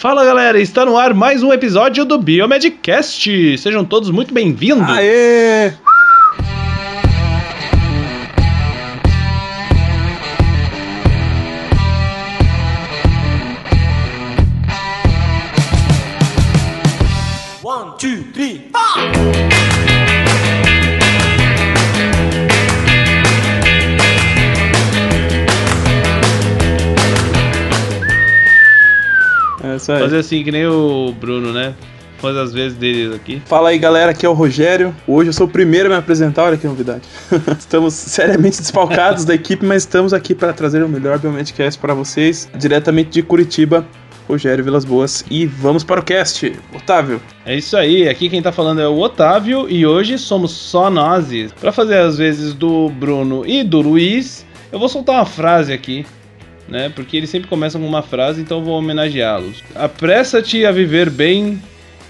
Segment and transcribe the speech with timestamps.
[0.00, 3.58] Fala galera, está no ar mais um episódio do Biomedcast.
[3.58, 4.88] Sejam todos muito bem-vindos.
[4.88, 5.74] Aê!
[29.92, 30.00] Aí.
[30.00, 31.74] Fazer assim que nem o Bruno, né?
[32.18, 33.42] Fazer as vezes dele aqui.
[33.46, 34.94] Fala aí galera, aqui é o Rogério.
[35.06, 37.02] Hoje eu sou o primeiro a me apresentar, olha que novidade.
[37.58, 42.48] estamos seriamente desfalcados da equipe, mas estamos aqui para trazer o melhor Biomedcast para vocês,
[42.56, 43.86] diretamente de Curitiba.
[44.28, 46.52] Rogério Vilas Boas e vamos para o cast.
[46.72, 50.88] Otávio, É isso aí, aqui quem tá falando é o Otávio e hoje somos só
[50.88, 51.30] nós.
[51.60, 56.06] Pra fazer as vezes do Bruno e do Luiz, eu vou soltar uma frase aqui,
[56.70, 56.90] né?
[56.94, 59.62] Porque eles sempre começam com uma frase, então vou homenageá-los.
[59.74, 61.60] Apressa-te a viver bem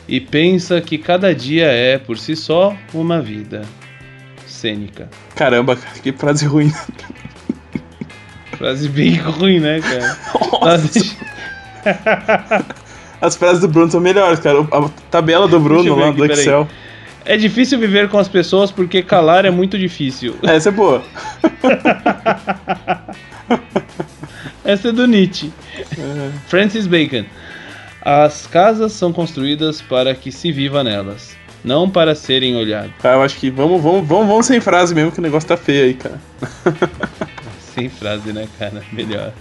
[0.07, 3.63] e pensa que cada dia é, por si só, uma vida.
[4.47, 5.09] Cênica.
[5.35, 6.71] caramba, cara, que frase ruim.
[8.59, 10.19] Frase bem ruim, né, cara?
[10.61, 11.17] Nossa,
[13.21, 14.61] as frases do Bruno são melhores, cara.
[14.61, 16.27] A tabela do Bruno lá aqui, do.
[16.27, 16.69] Excel.
[17.25, 20.37] É difícil viver com as pessoas porque calar é muito difícil.
[20.43, 21.03] Essa é boa.
[24.65, 25.51] Essa é do Nietzsche.
[26.47, 27.25] Francis Bacon.
[28.03, 32.93] As casas são construídas para que se viva nelas, não para serem olhadas.
[33.01, 35.57] Cara, eu acho que vamos, vamos, vamos, vamos sem frase mesmo, que o negócio tá
[35.57, 36.21] feio aí, cara.
[37.75, 38.83] Sem frase, né, cara?
[38.93, 39.33] Melhor.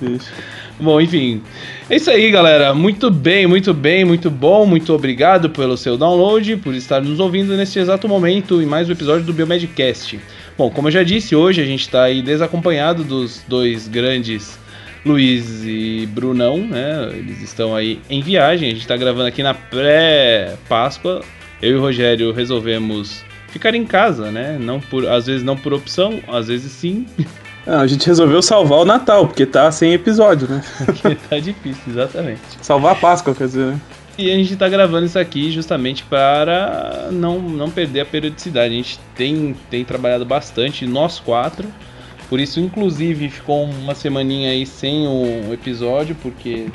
[0.00, 0.32] Deixa.
[0.78, 1.42] Bom, enfim.
[1.88, 2.74] É isso aí, galera.
[2.74, 4.64] Muito bem, muito bem, muito bom.
[4.66, 8.92] Muito obrigado pelo seu download, por estar nos ouvindo neste exato momento em mais um
[8.92, 10.18] episódio do Biomedcast.
[10.60, 14.58] Bom, como eu já disse, hoje a gente está aí desacompanhado dos dois grandes
[15.06, 17.08] Luiz e Brunão, né?
[17.14, 18.68] Eles estão aí em viagem.
[18.68, 21.22] A gente está gravando aqui na pré-Páscoa.
[21.62, 24.58] Eu e o Rogério resolvemos ficar em casa, né?
[24.60, 27.06] Não por, às vezes não por opção, às vezes sim.
[27.66, 30.62] Não, a gente resolveu salvar o Natal, porque tá sem episódio, né?
[30.84, 32.42] porque tá difícil, exatamente.
[32.60, 33.80] Salvar a Páscoa, quer dizer, né?
[34.18, 38.74] E a gente tá gravando isso aqui justamente para não, não perder a periodicidade.
[38.74, 41.66] A gente tem, tem trabalhado bastante, nós quatro.
[42.28, 46.66] Por isso, inclusive, ficou uma semaninha aí sem o episódio, porque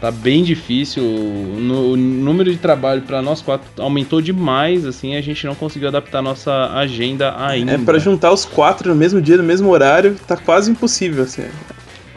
[0.00, 1.02] tá bem difícil.
[1.02, 5.88] No- O número de trabalho para nós quatro aumentou demais, assim, a gente não conseguiu
[5.88, 7.72] adaptar a nossa agenda ainda.
[7.72, 11.46] É pra juntar os quatro no mesmo dia, no mesmo horário, tá quase impossível, assim.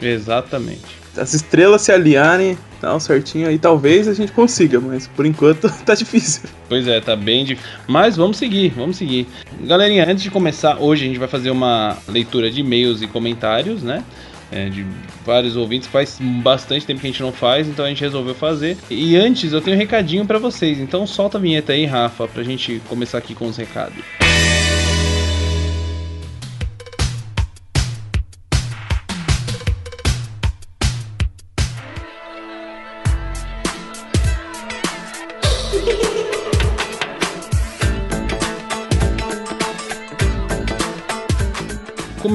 [0.00, 1.05] Exatamente.
[1.18, 5.94] As estrelas se alinharem, tal, certinho aí, talvez a gente consiga, mas por enquanto tá
[5.94, 6.42] difícil.
[6.68, 7.70] Pois é, tá bem difícil.
[7.86, 9.26] Mas vamos seguir, vamos seguir.
[9.62, 13.82] Galerinha, antes de começar, hoje a gente vai fazer uma leitura de e-mails e comentários,
[13.82, 14.02] né?
[14.50, 14.86] É, de
[15.24, 15.88] vários ouvintes.
[15.88, 18.76] Faz bastante tempo que a gente não faz, então a gente resolveu fazer.
[18.88, 20.78] E antes eu tenho um recadinho pra vocês.
[20.78, 23.96] Então solta a vinheta aí, Rafa, pra gente começar aqui com os recados.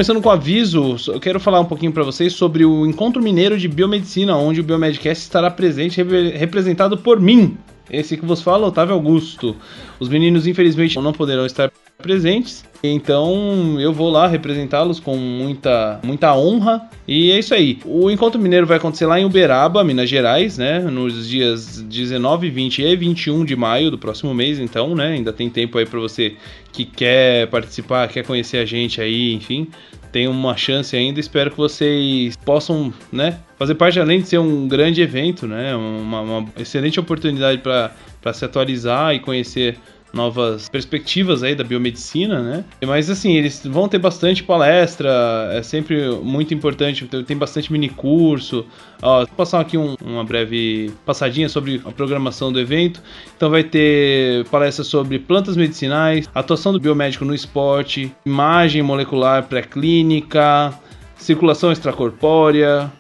[0.02, 3.56] Começando com o aviso, eu quero falar um pouquinho pra vocês sobre o Encontro Mineiro
[3.56, 7.56] de Biomedicina, onde o Biomedcast estará presente, repre- representado por mim.
[7.88, 9.56] Esse que vos fala, Otávio Augusto.
[10.00, 16.36] Os meninos, infelizmente, não poderão estar presentes, então eu vou lá representá-los com muita, muita
[16.36, 16.90] honra.
[17.08, 17.80] E é isso aí.
[17.86, 20.80] O Encontro Mineiro vai acontecer lá em Uberaba, Minas Gerais, né?
[20.80, 25.14] Nos dias 19, 20 e 21 de maio do próximo mês, então, né?
[25.14, 26.36] Ainda tem tempo aí pra você
[26.72, 29.68] que quer participar, quer conhecer a gente aí, enfim,
[30.12, 31.20] tem uma chance ainda.
[31.20, 36.22] Espero que vocês possam, né, fazer parte além de ser um grande evento, né, uma,
[36.22, 39.78] uma excelente oportunidade para se atualizar e conhecer
[40.14, 42.64] novas perspectivas aí da biomedicina, né?
[42.86, 45.10] Mas assim, eles vão ter bastante palestra,
[45.54, 48.66] é sempre muito importante, tem- bastante mini curso.
[49.02, 53.02] Ó, vou passar aqui um- uma breve passadinha sobre a programação do evento.
[53.36, 60.74] Então vai ter palestras sobre plantas medicinais, atuação do biomédico no esporte, imagem molecular pré-clínica,
[61.16, 62.92] circulação extracorpórea,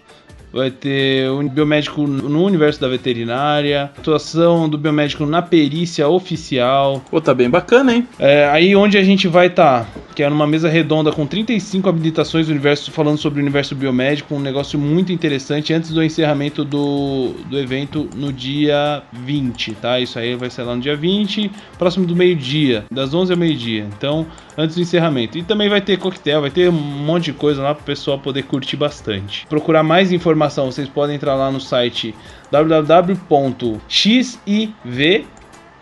[0.51, 7.21] vai ter o biomédico no universo da veterinária, atuação do biomédico na perícia oficial, Pô,
[7.21, 8.07] tá bem bacana, hein?
[8.19, 12.47] é, aí onde a gente vai estar, que é numa mesa redonda com 35 habilitações
[12.47, 17.33] do universo, falando sobre o universo biomédico, um negócio muito interessante antes do encerramento do,
[17.49, 19.99] do evento no dia 20, tá?
[19.99, 23.87] Isso aí vai ser lá no dia 20, próximo do meio-dia, das 11 ao meio-dia.
[23.97, 24.25] Então,
[24.57, 25.37] antes do encerramento.
[25.37, 28.19] E também vai ter coquetel, vai ter um monte de coisa lá para o pessoal
[28.19, 29.45] poder curtir bastante.
[29.47, 32.13] Procurar mais informação, vocês podem entrar lá no site
[32.51, 34.37] www.xiv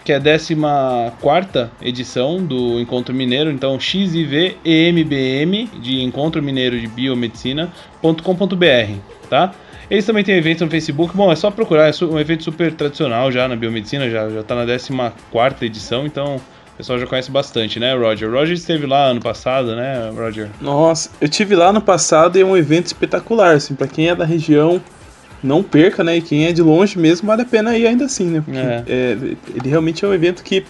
[0.04, 0.56] que é a 14
[1.82, 8.94] edição do Encontro Mineiro, então XIVEMBM, de Encontro Mineiro de Biomedicina.com.br,
[9.30, 9.54] tá?
[9.88, 13.32] Eles também têm eventos no Facebook, bom, é só procurar, é um evento super tradicional
[13.32, 16.42] já na biomedicina, já, já tá na 14 edição, então
[16.80, 18.32] pessoal já conhece bastante, né, Roger?
[18.32, 20.50] Roger esteve lá ano passado, né, Roger?
[20.62, 24.16] Nossa, eu tive lá no passado e é um evento espetacular, assim, para quem é
[24.16, 24.82] da região,
[25.44, 26.16] não perca, né?
[26.18, 28.42] E quem é de longe mesmo vale a pena ir ainda assim, né?
[28.44, 28.84] Porque É.
[28.88, 29.12] é,
[29.56, 30.64] ele realmente é um evento que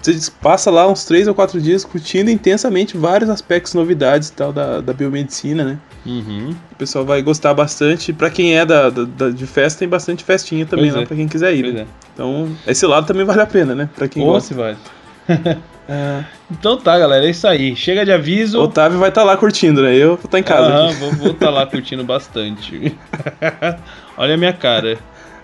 [0.00, 4.52] você passa lá uns três ou quatro dias curtindo intensamente vários aspectos, novidades e tal
[4.52, 5.78] da, da biomedicina, né?
[6.06, 6.54] Uhum.
[6.72, 8.12] O pessoal vai gostar bastante.
[8.12, 11.06] Pra quem é da, da- de festa, tem bastante festinha também Pois lá é.
[11.06, 11.72] pra quem quiser ir.
[11.74, 11.80] Né?
[11.82, 11.86] é.
[12.14, 13.90] Então, esse lado também vale a pena, né?
[13.96, 14.54] Pra quem Ou gosta.
[14.54, 14.74] É,
[16.50, 17.74] Então tá, galera, é isso aí.
[17.74, 18.60] Chega de aviso.
[18.60, 19.94] Otávio vai estar lá curtindo, né?
[19.94, 20.68] Eu vou estar em casa.
[20.68, 21.16] Aham, aqui.
[21.16, 22.96] vou estar lá curtindo bastante.
[24.16, 24.98] Olha a minha cara.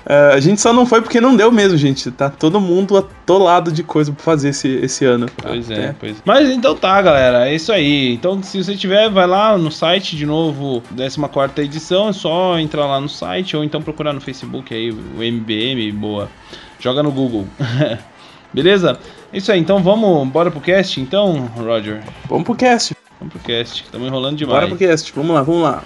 [0.08, 2.12] É, a gente só não foi porque não deu mesmo, gente.
[2.12, 5.26] Tá todo mundo atolado de coisa pra fazer esse, esse ano.
[5.42, 6.20] Pois é, Até- pois é.
[6.24, 8.12] Mas então tá, galera, é isso aí.
[8.14, 12.86] Então, se você tiver, vai lá no site de novo, 14 edição, é só entrar
[12.86, 16.28] lá no site ou então procurar no Facebook aí, o MBM, boa.
[16.78, 17.48] Joga no Google.
[18.54, 18.98] Beleza?
[19.32, 22.02] Isso aí, então vamos, bora pro cast então, Roger.
[22.28, 22.94] Vamos pro cast.
[23.18, 24.68] Vamos pro cast, estamos enrolando Bora demais.
[24.68, 25.12] pro cast.
[25.14, 25.82] Vamos lá, vamos lá.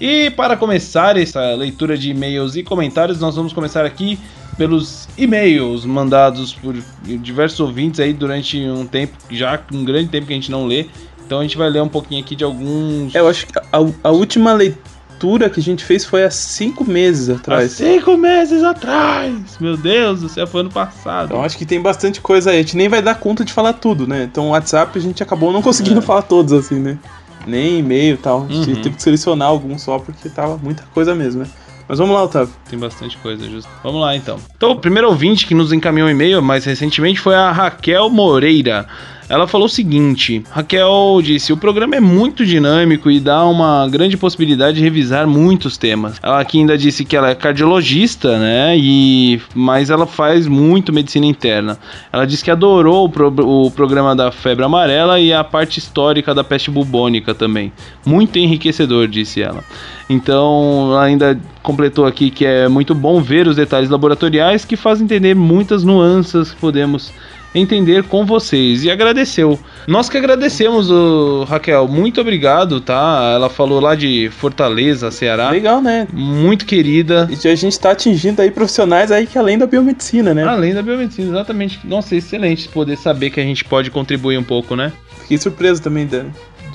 [0.00, 4.18] E para começar essa leitura de e-mails e comentários, nós vamos começar aqui
[4.56, 10.32] pelos e-mails mandados por diversos ouvintes aí durante um tempo, já um grande tempo que
[10.32, 10.86] a gente não lê.
[11.26, 13.14] Então a gente vai ler um pouquinho aqui de alguns.
[13.14, 13.64] É, eu acho que a,
[14.04, 17.72] a última leitura que a gente fez foi há cinco meses Há atrás.
[17.72, 19.56] cinco meses atrás!
[19.58, 21.26] Meu Deus do céu, foi ano passado.
[21.26, 22.58] Então acho que tem bastante coisa aí.
[22.58, 24.24] A gente nem vai dar conta de falar tudo, né?
[24.24, 26.02] Então o WhatsApp a gente acabou não conseguindo É.
[26.02, 26.98] falar todos, assim, né?
[27.46, 28.46] Nem e-mail e tal.
[28.48, 28.82] A gente Uhum.
[28.82, 31.48] teve que selecionar alguns só porque tava muita coisa mesmo, né?
[31.88, 32.54] Mas vamos lá, Otávio.
[32.68, 33.70] Tem bastante coisa, justo.
[33.82, 34.38] Vamos lá então.
[34.56, 38.86] Então, o primeiro ouvinte que nos encaminhou um e-mail mais recentemente foi a Raquel Moreira.
[39.28, 44.16] Ela falou o seguinte: Raquel disse, o programa é muito dinâmico e dá uma grande
[44.16, 46.16] possibilidade de revisar muitos temas.
[46.22, 48.76] Ela aqui ainda disse que ela é cardiologista, né?
[48.76, 51.78] E mas ela faz muito medicina interna.
[52.12, 56.34] Ela disse que adorou o, pro- o programa da febre amarela e a parte histórica
[56.34, 57.72] da peste bubônica também.
[58.04, 59.64] Muito enriquecedor, disse ela.
[60.08, 65.04] Então, ela ainda completou aqui que é muito bom ver os detalhes laboratoriais que fazem
[65.06, 67.10] entender muitas nuances que podemos
[67.54, 69.58] entender com vocês e agradeceu.
[69.86, 73.32] Nós que agradecemos, ô, Raquel, muito obrigado, tá?
[73.34, 75.50] Ela falou lá de Fortaleza, Ceará.
[75.50, 76.08] Legal, né?
[76.12, 77.28] Muito querida.
[77.30, 80.44] E a gente tá atingindo aí profissionais aí que além da biomedicina, né?
[80.44, 81.80] Além da biomedicina, exatamente.
[81.84, 84.92] Nossa, excelente poder saber que a gente pode contribuir um pouco, né?
[85.20, 86.22] Fiquei surpreso também de,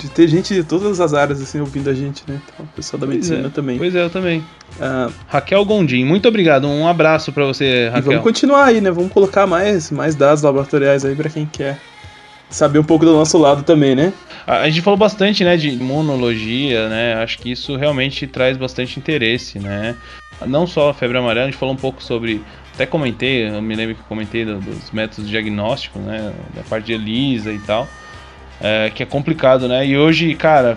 [0.00, 2.40] de ter gente de todas as áreas assim ouvindo a gente, né?
[2.54, 3.50] Então, o pessoal da Pois medicina é.
[3.50, 3.78] também.
[3.78, 4.42] Pois é, eu também.
[4.80, 6.66] Ah, Raquel Gondim, muito obrigado.
[6.66, 8.02] Um abraço pra você, e Raquel.
[8.12, 8.90] vamos continuar aí, né?
[8.90, 11.78] Vamos colocar mais, mais dados laboratoriais aí pra quem quer
[12.48, 14.12] saber um pouco do nosso lado também, né?
[14.46, 17.14] A gente falou bastante, né, de imunologia, né?
[17.14, 19.94] Acho que isso realmente traz bastante interesse, né?
[20.46, 22.42] Não só a febre amarela, a gente falou um pouco sobre.
[22.74, 26.32] Até comentei, eu me lembro que comentei do- dos métodos diagnósticos, né?
[26.54, 27.86] Da parte de ELISA e tal.
[28.60, 29.86] É, que é complicado, né?
[29.86, 30.76] E hoje, cara,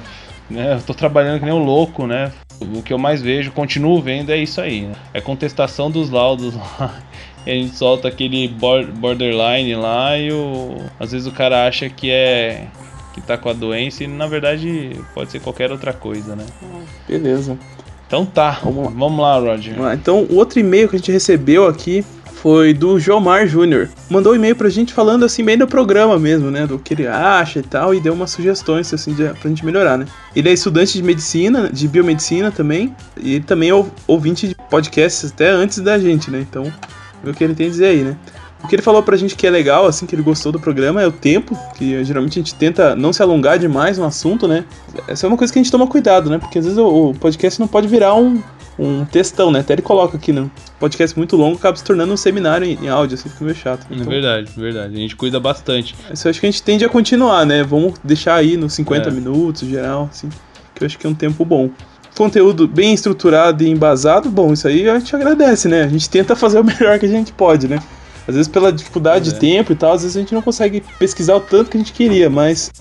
[0.50, 2.32] né, eu tô trabalhando que nem um louco, né?
[2.62, 4.94] O que eu mais vejo, continuo vendo, é isso aí, né?
[5.13, 6.94] É contestação dos laudos lá.
[7.46, 10.78] E a gente solta aquele bor- borderline lá e o...
[11.00, 12.68] às vezes o cara acha que é
[13.13, 16.46] que tá com a doença e na verdade pode ser qualquer outra coisa, né?
[17.08, 17.58] Beleza.
[18.08, 18.92] Então tá, Vamos lá.
[18.96, 19.75] vamos lá, Roger.
[19.94, 22.06] Então, o outro e-mail que a gente recebeu aqui
[22.44, 23.88] foi do Jomar Júnior.
[24.10, 26.68] Mandou um e-mail pra gente falando assim, bem do programa mesmo, né?
[26.68, 29.98] Do que ele acha e tal, e deu umas sugestões assim de, pra gente melhorar,
[29.98, 30.06] né?
[30.36, 34.56] Ele é estudante de medicina, de biomedicina também, e ele também é ou- ouvinte de
[34.70, 36.42] podcasts até antes da gente, né?
[36.42, 36.66] Então,
[37.24, 38.18] vê o que ele tem a dizer aí, né?
[38.62, 41.02] O que ele falou pra gente que é legal, assim, que ele gostou do programa
[41.02, 44.66] é o tempo, que geralmente a gente tenta não se alongar demais no assunto, né?
[45.08, 46.40] Essa é uma coisa que a gente toma cuidado, né?
[46.40, 48.44] Porque às vezes o podcast não pode virar um,
[48.77, 49.60] um textão, né?
[49.60, 50.50] Até ele coloca aqui, né?
[50.80, 53.86] Podcast muito longo acaba se tornando um seminário em, em áudio, assim fica meio chato.
[53.92, 54.96] É verdade, verdade.
[54.96, 55.96] A gente cuida bastante.
[56.12, 57.63] Isso eu acho que a gente tende a continuar, né?
[57.63, 59.12] Vamos deixar aí nos 50 É.
[59.12, 60.27] minutos, geral, assim,
[60.74, 61.70] que eu acho que é um tempo bom.
[62.18, 65.84] Conteúdo bem estruturado e embasado, bom, isso aí a gente agradece, né?
[65.84, 67.80] A gente tenta fazer o melhor que a gente pode, né?
[68.27, 69.34] Às vezes pela dificuldade É.
[69.34, 71.80] de tempo e tal, às vezes a gente não consegue pesquisar o tanto que a
[71.80, 72.72] gente queria, mas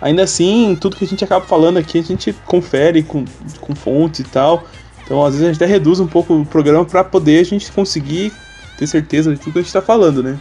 [0.00, 3.24] ainda assim, tudo que a gente acaba falando aqui, a gente confere com,
[3.60, 4.64] com fontes e tal.
[5.06, 7.70] Então, às vezes a gente até reduz um pouco o programa para poder a gente
[7.72, 8.32] conseguir
[8.76, 10.36] ter certeza de tudo que a gente tá falando, né?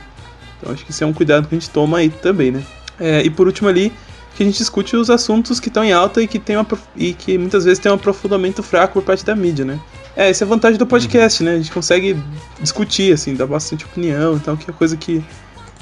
[0.59, 2.63] Então, acho que isso é um cuidado que a gente toma aí também, né?
[2.99, 3.93] É, e por último ali,
[4.35, 7.13] que a gente discute os assuntos que estão em alta e que, tem uma, e
[7.13, 9.79] que muitas vezes tem um aprofundamento fraco por parte da mídia, né?
[10.15, 11.53] É, essa é a vantagem do podcast, né?
[11.53, 12.17] A gente consegue
[12.59, 15.23] discutir, assim, dar bastante opinião, então, que é coisa que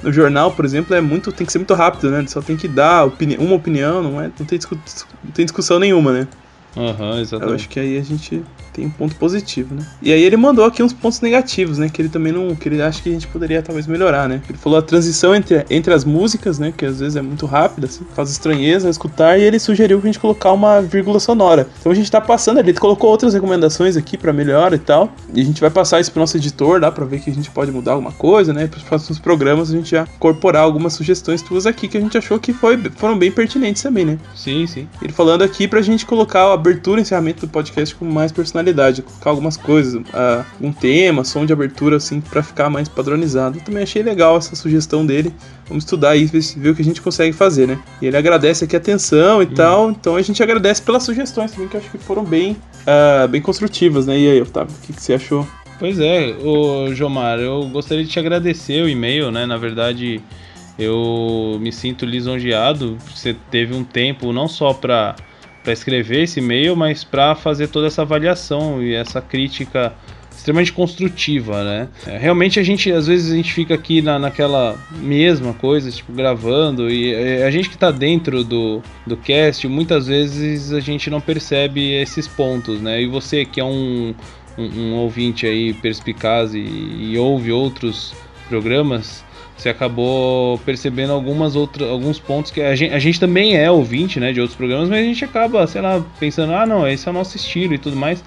[0.02, 2.26] no jornal, por exemplo, é muito, tem que ser muito rápido, né?
[2.28, 4.78] Só tem que dar opini uma opinião, não, é, não, tem discu-
[5.24, 6.28] não tem discussão nenhuma, né?
[6.76, 7.56] Aham, Eu exatamente.
[7.56, 9.86] acho que aí a gente tem um ponto positivo, né?
[10.02, 11.90] E aí ele mandou aqui uns pontos negativos, né?
[11.90, 12.56] Que ele também não.
[12.56, 14.42] Que ele acha que a gente poderia talvez melhorar, né?
[14.50, 16.74] Ele falou a transição entre, entre as músicas, né?
[16.76, 20.08] Que às vezes é muito rápida, assim, causa estranheza a escutar, e ele sugeriu que
[20.08, 21.68] a gente colocar uma vírgula sonora.
[21.80, 25.14] Então a gente tá passando ali, ele colocou outras recomendações aqui pra melhor e tal.
[25.34, 27.50] E a gente vai passar isso pro nosso editor lá pra ver que a gente
[27.52, 28.68] pode mudar alguma coisa, né?
[28.68, 32.40] Pros próximos programas a gente já incorporar algumas sugestões tuas aqui que a gente achou
[32.40, 34.18] que foi, foram bem pertinentes também, né?
[34.36, 34.88] Sim, sim.
[35.02, 38.63] Ele falando aqui pra gente colocar a abertura e encerramento do podcast com mais personalidade,
[39.02, 43.58] colocar algumas coisas, ah, um tema, som de abertura, assim, pra ficar mais padronizado.
[43.58, 45.34] Eu também achei legal essa sugestão dele.
[45.68, 47.80] Vamos estudar ver, se- ver o que a gente consegue fazer, né?
[48.02, 51.68] E ele agradece aqui a atenção e tal, então a gente agradece pelas sugestões também,
[51.68, 52.56] que eu acho que foram bem,
[52.86, 54.18] ah, bem construtivas, né?
[54.20, 55.48] E aí, Otávio, o que, que você achou?
[55.80, 59.46] Pois é, ô Jomar, eu gostaria de te agradecer o e-mail, né?
[59.46, 60.22] Na verdade,
[60.78, 62.98] eu me sinto lisonjeado.
[63.14, 65.16] Você teve um tempo não só para
[65.64, 69.94] para escrever esse e-mail, mas para fazer toda essa avaliação e essa crítica
[70.44, 71.88] extremamente construtiva, né?
[72.06, 76.12] É, Realmente a gente, às vezes a gente fica aqui na, naquela mesma coisa, tipo,
[76.12, 81.10] gravando, e é, a gente que tá dentro do, do cast, muitas vezes a gente
[81.10, 83.02] não percebe esses pontos, né?
[83.02, 84.14] E você que é um,
[84.58, 88.14] um, um ouvinte aí perspicaz e, e ouve outros
[88.50, 89.24] programas,
[89.58, 94.20] você acabou percebendo algumas outras, alguns pontos que a gente, a gente também é ouvinte,
[94.20, 97.12] né, de outros programas, mas a gente acaba, sei lá, pensando, ah, não, esse é
[97.12, 98.24] o nosso estilo e tudo mais.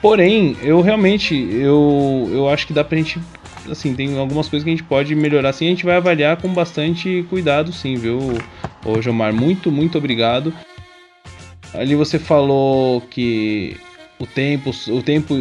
[0.00, 3.20] Porém, eu realmente, eu, eu acho que dá pra gente,
[3.70, 6.48] assim, tem algumas coisas que a gente pode melhorar, assim, a gente vai avaliar com
[6.52, 8.18] bastante cuidado, sim, viu,
[8.84, 10.52] ô Jomar, muito, muito obrigado.
[11.72, 13.76] Ali você falou que
[14.22, 15.34] o tempo, o tempo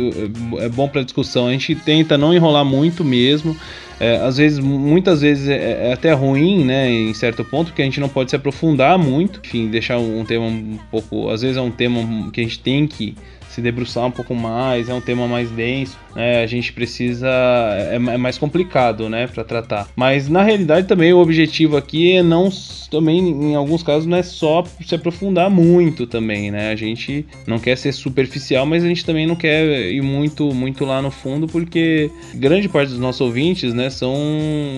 [0.59, 1.47] é bom para discussão.
[1.47, 3.55] A gente tenta não enrolar muito mesmo.
[3.99, 7.85] É, às vezes, muitas vezes é, é até ruim, né, em certo ponto, porque a
[7.85, 9.39] gente não pode se aprofundar muito.
[9.45, 11.29] Enfim, deixar um tema um pouco.
[11.29, 13.15] Às vezes é um tema que a gente tem que
[13.47, 16.43] se debruçar um pouco mais, é um tema mais denso, né?
[16.43, 19.87] A gente precisa é, é mais complicado, né, para tratar.
[19.95, 22.49] Mas na realidade também o objetivo aqui é não
[22.89, 26.71] também em alguns casos não é só se aprofundar muito também, né?
[26.71, 30.83] A gente não quer ser superficial, mas a gente também não quer ir muito muito
[30.83, 34.13] lá no fundo porque grande parte dos nossos ouvintes, né, são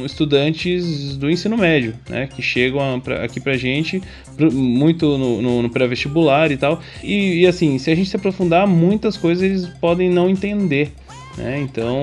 [0.05, 4.01] estudantes do ensino médio, né, que chegam aqui pra gente
[4.51, 6.79] muito no, no- no pré-vestibular e tal.
[7.03, 10.91] E, e, assim, se a gente se aprofundar, muitas coisas eles podem não entender.
[11.37, 11.61] Né?
[11.61, 11.95] Então,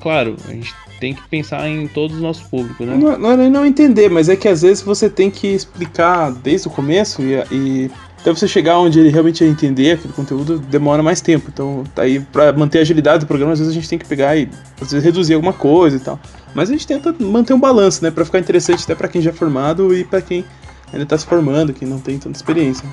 [0.00, 2.96] claro, a gente tem que pensar em todos os nossos públicos, né?
[2.96, 6.70] Não, não não entender, mas é que às vezes você tem que explicar desde o
[6.70, 11.48] começo e, e até você chegar onde ele realmente entender aquele conteúdo demora mais tempo.
[11.52, 14.06] Então, tá aí pra manter a agilidade do programa, às vezes a gente tem que
[14.06, 14.48] pegar e
[14.80, 16.18] às vezes reduzir alguma coisa e tal.
[16.52, 19.30] Mas a gente tenta manter um balanço, né, Pra ficar interessante até pra quem já
[19.30, 20.44] é formado e pra quem
[20.92, 22.88] ainda tá se formando, quem não tem tanta experiência.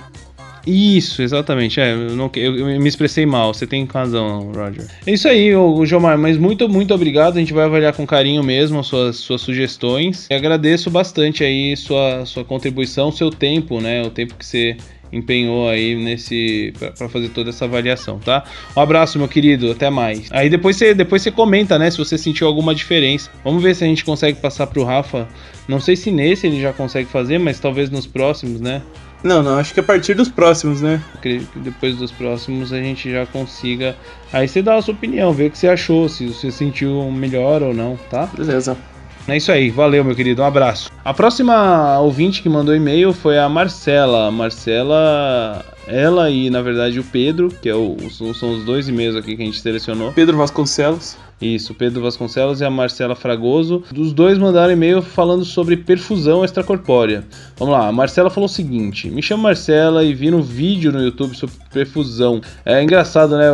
[0.65, 1.79] Isso, exatamente.
[1.79, 4.88] É, eu, não, eu, eu me expressei mal, você tem razão, Roger.
[5.05, 7.38] É isso aí, ô, Jomar, mas muito, muito obrigado.
[7.38, 10.27] A gente vai avaliar com carinho mesmo as suas, suas sugestões.
[10.29, 14.01] E agradeço bastante aí sua, sua contribuição, seu tempo, né?
[14.03, 14.77] O tempo que você
[15.12, 18.43] empenhou aí nesse para fazer toda essa avaliação, tá?
[18.75, 20.27] Um abraço, meu querido, até mais.
[20.32, 23.29] Aí depois você depois você comenta, né, se você sentiu alguma diferença.
[23.43, 25.27] Vamos ver se a gente consegue passar pro Rafa.
[25.67, 28.82] Não sei se nesse ele já consegue fazer, mas talvez nos próximos, né?
[29.24, 31.01] Não, não, acho que a partir dos próximos, né?
[31.13, 33.96] acredito que depois dos próximos a gente já consiga.
[34.34, 37.63] Aí você dá a sua opinião, vê o que você achou, se você sentiu melhor
[37.63, 38.25] ou não, tá?
[38.25, 38.77] Beleza.
[39.25, 40.92] É isso aí, valeu meu querido, um abraço.
[41.06, 44.30] A próxima ouvinte que mandou e-mail foi a Marcela.
[44.30, 49.15] Marcela, ela e na verdade o Pedro, que é o, são são os dois e-mails
[49.15, 50.12] aqui que a gente selecionou.
[50.12, 51.15] Pedro Vasconcelos.
[51.44, 53.84] Isso, Pedro Vasconcelos e a Marcela Fragoso.
[53.98, 57.26] Os dois mandaram e-mail falando sobre perfusão extracorpórea.
[57.58, 61.02] Vamos lá, a Marcela falou o seguinte: Me chamo Marcela e vi um vídeo no
[61.02, 62.40] YouTube sobre perfusão.
[62.66, 63.48] É engraçado, né?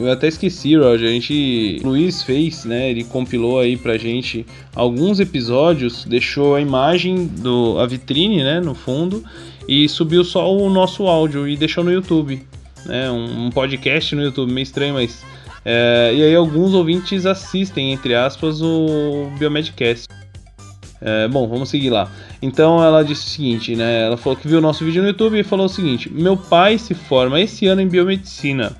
[0.00, 1.08] Eu até esqueci, Roger.
[1.08, 1.80] A gente.
[1.84, 2.90] Luiz fez, né?
[2.90, 8.60] Ele compilou aí pra gente alguns episódios, deixou a imagem do a vitrine, né?
[8.60, 9.22] No fundo,
[9.68, 12.42] e subiu só o nosso áudio e deixou no YouTube.
[12.86, 15.24] Né, um podcast no YouTube, meio estranho, mas
[15.68, 20.06] é, e aí alguns ouvintes assistem, entre aspas, o Biomedcast.
[21.00, 22.08] É, bom, vamos seguir lá.
[22.40, 24.06] Então ela disse o seguinte, né?
[24.06, 26.78] Ela falou que viu o nosso vídeo no YouTube e falou o seguinte: Meu pai
[26.78, 28.76] se forma esse ano em biomedicina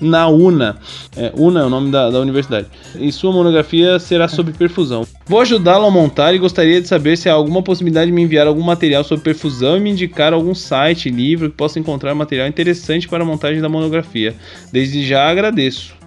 [0.00, 0.76] na UNA.
[1.16, 2.66] É, UNA é o nome da, da universidade.
[2.98, 5.06] E sua monografia será sobre perfusão.
[5.26, 8.46] Vou ajudá-lo a montar e gostaria de saber se há alguma possibilidade de me enviar
[8.46, 13.08] algum material sobre perfusão e me indicar algum site, livro que possa encontrar material interessante
[13.08, 14.34] para a montagem da monografia.
[14.72, 15.99] Desde já agradeço.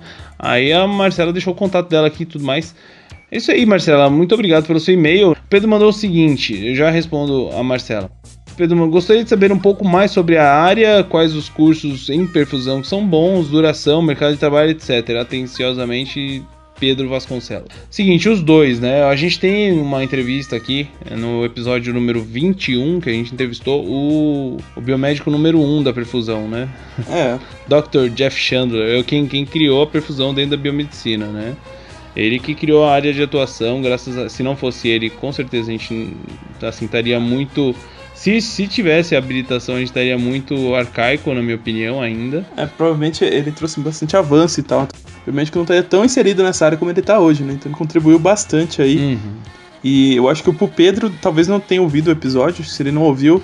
[0.43, 2.75] Aí a Marcela deixou o contato dela aqui e tudo mais.
[3.31, 4.09] É isso aí, Marcela.
[4.09, 5.37] Muito obrigado pelo seu e-mail.
[5.49, 8.11] Pedro mandou o seguinte: eu já respondo a Marcela.
[8.57, 12.81] Pedro, gostaria de saber um pouco mais sobre a área, quais os cursos em perfusão
[12.81, 15.17] que são bons, duração, mercado de trabalho, etc.
[15.21, 16.43] Atenciosamente,
[16.79, 17.67] Pedro Vasconcelos.
[17.89, 19.03] Seguinte, os dois, né?
[19.03, 23.85] A gente tem uma entrevista aqui é, no episódio número 21 que a gente entrevistou
[23.85, 26.69] o, o biomédico número 1 da perfusão, né?
[27.09, 27.37] É.
[27.67, 28.09] Dr.
[28.13, 31.55] Jeff Chandler, é quem, quem criou a perfusão dentro da biomedicina, né?
[32.15, 34.29] Ele que criou a área de atuação, graças a.
[34.29, 36.15] Se não fosse ele, com certeza a gente
[36.61, 37.75] assim, estaria muito
[38.13, 42.45] se, se tivesse habilitação, a gente estaria muito arcaico, na minha opinião, ainda.
[42.55, 44.87] É, provavelmente ele trouxe bastante avanço e tal.
[45.23, 47.53] Obviamente que não estaria tão inserido nessa área como ele está hoje, né?
[47.53, 48.97] Então ele contribuiu bastante aí.
[48.97, 49.33] Uhum.
[49.83, 52.63] E eu acho que o Pedro talvez não tenha ouvido o episódio.
[52.63, 53.41] Se ele não ouviu,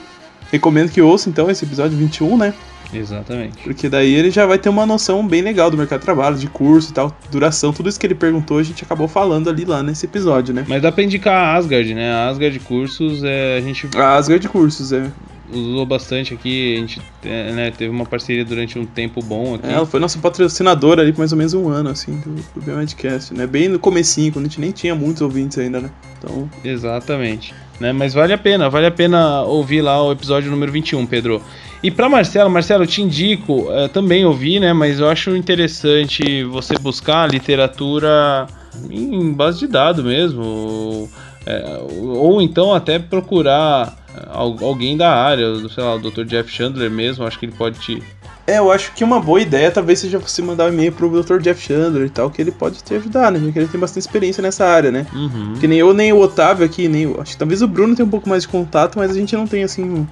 [0.52, 2.54] recomendo que ouça então esse episódio 21, né?
[2.94, 3.58] Exatamente.
[3.64, 6.48] Porque daí ele já vai ter uma noção bem legal do mercado de trabalho, de
[6.48, 9.84] curso e tal, duração, tudo isso que ele perguntou a gente acabou falando ali lá
[9.84, 10.66] nesse episódio, né?
[10.68, 12.12] Mas dá pra indicar a Asgard, né?
[12.12, 13.88] A Asgard Cursos, é, a gente...
[13.96, 15.12] A Asgard Cursos, é
[15.52, 19.68] usou bastante aqui, a gente é, né, teve uma parceria durante um tempo bom aqui.
[19.68, 22.62] É, ela foi nossa patrocinadora ali por mais ou menos um ano, assim, do, do
[22.62, 23.48] Biomedcast, né?
[23.48, 25.90] Bem no comecinho, quando a gente nem tinha muitos ouvintes ainda, né?
[26.18, 26.50] Então...
[26.64, 27.54] Exatamente.
[27.80, 31.42] Né, mas vale a pena, vale a pena ouvir lá o episódio número 21, Pedro.
[31.82, 34.74] E para Marcelo, Marcelo, eu te indico, é, também ouvi, né?
[34.74, 38.48] Mas eu acho interessante você buscar literatura
[38.90, 41.10] em base de dados mesmo.
[41.46, 46.24] É, ou então até procurar alguém da área, sei lá, o Dr.
[46.24, 48.04] Jeff Chandler mesmo, acho que ele pode te.
[48.48, 51.40] É, eu acho que uma boa ideia talvez seja você mandar um e-mail pro Dr.
[51.40, 53.40] Jeff Chandler e tal, que ele pode te ajudar, né?
[53.40, 55.06] Porque ele tem bastante experiência nessa área, né?
[55.14, 55.54] Uhum.
[55.60, 57.06] Que nem eu, nem o Otávio aqui, nem.
[57.20, 59.46] Acho que talvez o Bruno tenha um pouco mais de contato, mas a gente não
[59.46, 60.08] tem assim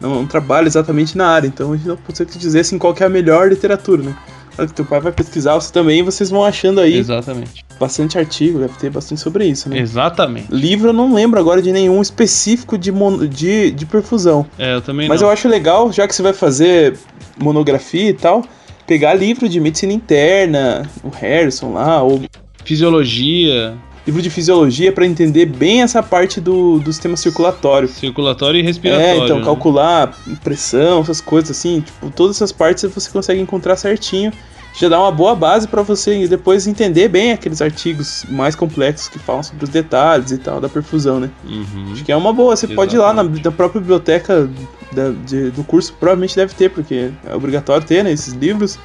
[0.00, 3.04] não, não trabalha exatamente na área, então a gente não consegue dizer assim qual é
[3.04, 4.16] a melhor literatura, né?
[4.56, 6.96] Claro que teu pai vai pesquisar, você também, vocês vão achando aí.
[6.96, 7.64] Exatamente.
[7.80, 9.78] Bastante artigo, deve ter bastante sobre isso, né?
[9.78, 10.48] Exatamente.
[10.50, 13.26] Livro eu não lembro agora de nenhum específico de, mon...
[13.26, 14.44] de, de perfusão.
[14.58, 15.28] É, eu também Mas não.
[15.28, 16.98] eu acho legal, já que você vai fazer
[17.38, 18.44] monografia e tal,
[18.86, 22.20] pegar livro de medicina interna, o Harrison lá, ou.
[22.64, 23.74] Fisiologia
[24.06, 27.88] livro de fisiologia para entender bem essa parte do, do sistema circulatório.
[27.88, 29.22] Circulatório e respiratório.
[29.22, 29.44] É, então né?
[29.44, 34.32] calcular pressão, essas coisas assim, tipo, todas essas partes você consegue encontrar certinho.
[34.72, 39.18] Já dá uma boa base para você depois entender bem aqueles artigos mais complexos que
[39.18, 41.30] falam sobre os detalhes e tal da perfusão, né?
[41.44, 41.92] Uhum.
[41.92, 42.54] Acho que é uma boa.
[42.54, 42.76] Você Exatamente.
[42.76, 44.48] pode ir lá na, na própria biblioteca
[44.92, 48.78] da, de, do curso, provavelmente deve ter, porque é obrigatório ter né, esses livros.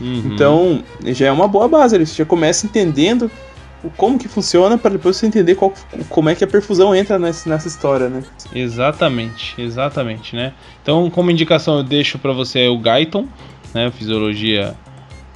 [0.00, 0.30] Uhum.
[0.32, 1.98] Então já é uma boa base.
[1.98, 3.30] Você já começa entendendo
[3.96, 5.72] como que funciona para depois você entender qual,
[6.08, 8.22] como é que a perfusão entra nessa, nessa história, né?
[8.54, 10.52] Exatamente, exatamente, né?
[10.82, 13.26] Então, como indicação eu deixo para você o Guyton,
[13.72, 14.74] né, fisiologia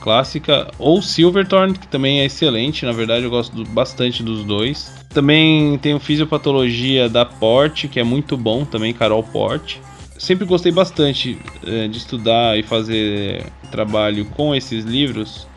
[0.05, 4.93] clássica, ou Silverthorne, que também é excelente, na verdade eu gosto bastante dos dois.
[5.09, 9.81] Também tem o Fisiopatologia da Porte, que é muito bom, também Carol Porte.
[10.19, 15.49] Sempre gostei bastante é, de estudar e fazer trabalho com esses livros,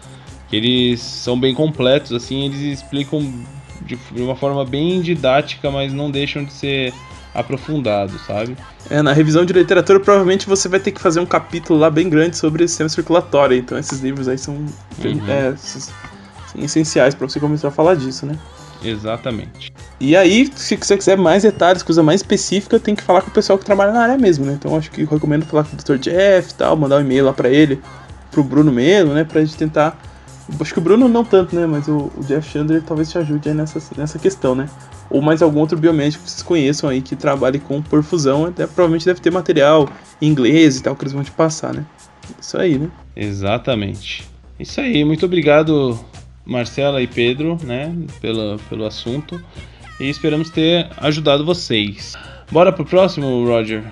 [0.49, 3.19] que eles são bem completos, assim, eles explicam
[3.81, 6.93] de uma forma bem didática, mas não deixam de ser
[7.37, 8.57] aprofundados, sabe?
[8.89, 12.09] É, na revisão de literatura provavelmente você vai ter que fazer um capítulo lá bem
[12.09, 15.21] grande sobre o sistema circulatório, então esses livros aí são, uhum.
[15.29, 15.93] é, são
[16.63, 18.37] essenciais para você começar a falar disso, né?
[18.83, 19.71] Exatamente.
[19.99, 23.33] E aí, se você quiser mais detalhes, coisa mais específica, tem que falar com o
[23.33, 24.53] pessoal que trabalha na área mesmo, né?
[24.53, 25.97] Então acho que eu recomendo falar com o Dr.
[25.97, 27.79] Jeff e tal, mandar um e-mail lá para ele,
[28.31, 29.23] pro Bruno mesmo, né?
[29.23, 29.97] Pra gente tentar
[30.59, 31.65] Acho que o Bruno não tanto, né?
[31.65, 34.69] Mas o, o Jeff Chandler talvez te ajude aí nessa, nessa questão, né?
[35.09, 39.05] Ou mais algum outro biomédico que vocês conheçam aí que trabalhe com perfusão, até provavelmente
[39.05, 39.89] deve ter material
[40.21, 41.85] em inglês e tal que eles vão te passar, né?
[42.39, 42.89] Isso aí, né?
[43.15, 44.27] Exatamente.
[44.59, 45.97] Isso aí, muito obrigado,
[46.45, 49.41] Marcela e Pedro, né, pelo, pelo assunto.
[49.99, 52.15] E esperamos ter ajudado vocês.
[52.51, 53.83] Bora pro próximo, Roger?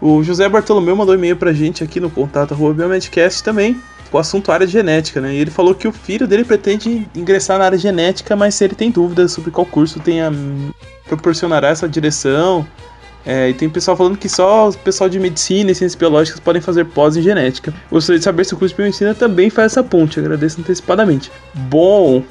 [0.00, 3.80] O José Bartolomeu mandou e-mail pra gente aqui no contato Biomedcast também,
[4.12, 5.34] o assunto área genética, né?
[5.34, 8.74] E ele falou que o filho dele pretende ingressar na área genética, mas se ele
[8.74, 10.30] tem dúvidas sobre qual curso tenha
[11.06, 12.66] proporcionará essa direção.
[13.24, 16.60] É, e tem pessoal falando que só o pessoal de medicina e ciências biológicas podem
[16.60, 17.72] fazer pós em genética.
[17.90, 20.18] Gostaria de saber se o curso de biomedicina também faz essa ponte.
[20.18, 21.30] Agradeço antecipadamente.
[21.54, 22.24] Bom,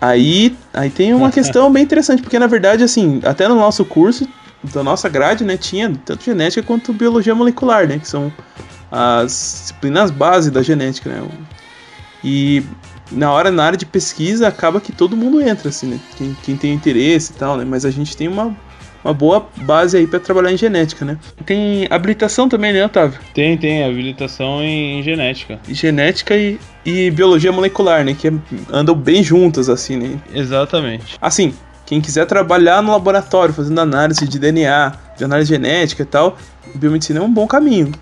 [0.00, 4.26] aí, aí tem uma questão bem interessante, porque na verdade, assim, até no nosso curso
[4.72, 8.32] da nossa grade, né, tinha tanto genética quanto biologia molecular, né, que são
[8.90, 11.26] as disciplinas base da genética, né.
[12.22, 12.62] E
[13.10, 16.56] na hora, na área de pesquisa, acaba que todo mundo entra, assim, né, quem, quem
[16.56, 18.54] tem interesse e tal, né, mas a gente tem uma,
[19.04, 21.18] uma boa base aí para trabalhar em genética, né.
[21.46, 23.18] Tem habilitação também, né, Otávio?
[23.34, 25.58] Tem, tem, habilitação em genética.
[25.68, 28.32] Genética e, e biologia molecular, né, que
[28.70, 30.18] andam bem juntas, assim, né.
[30.34, 31.16] Exatamente.
[31.20, 31.54] Assim,
[31.86, 36.36] quem quiser trabalhar no laboratório fazendo análise de DNA, de análise genética e tal,
[36.74, 37.92] biomedicina é um bom caminho.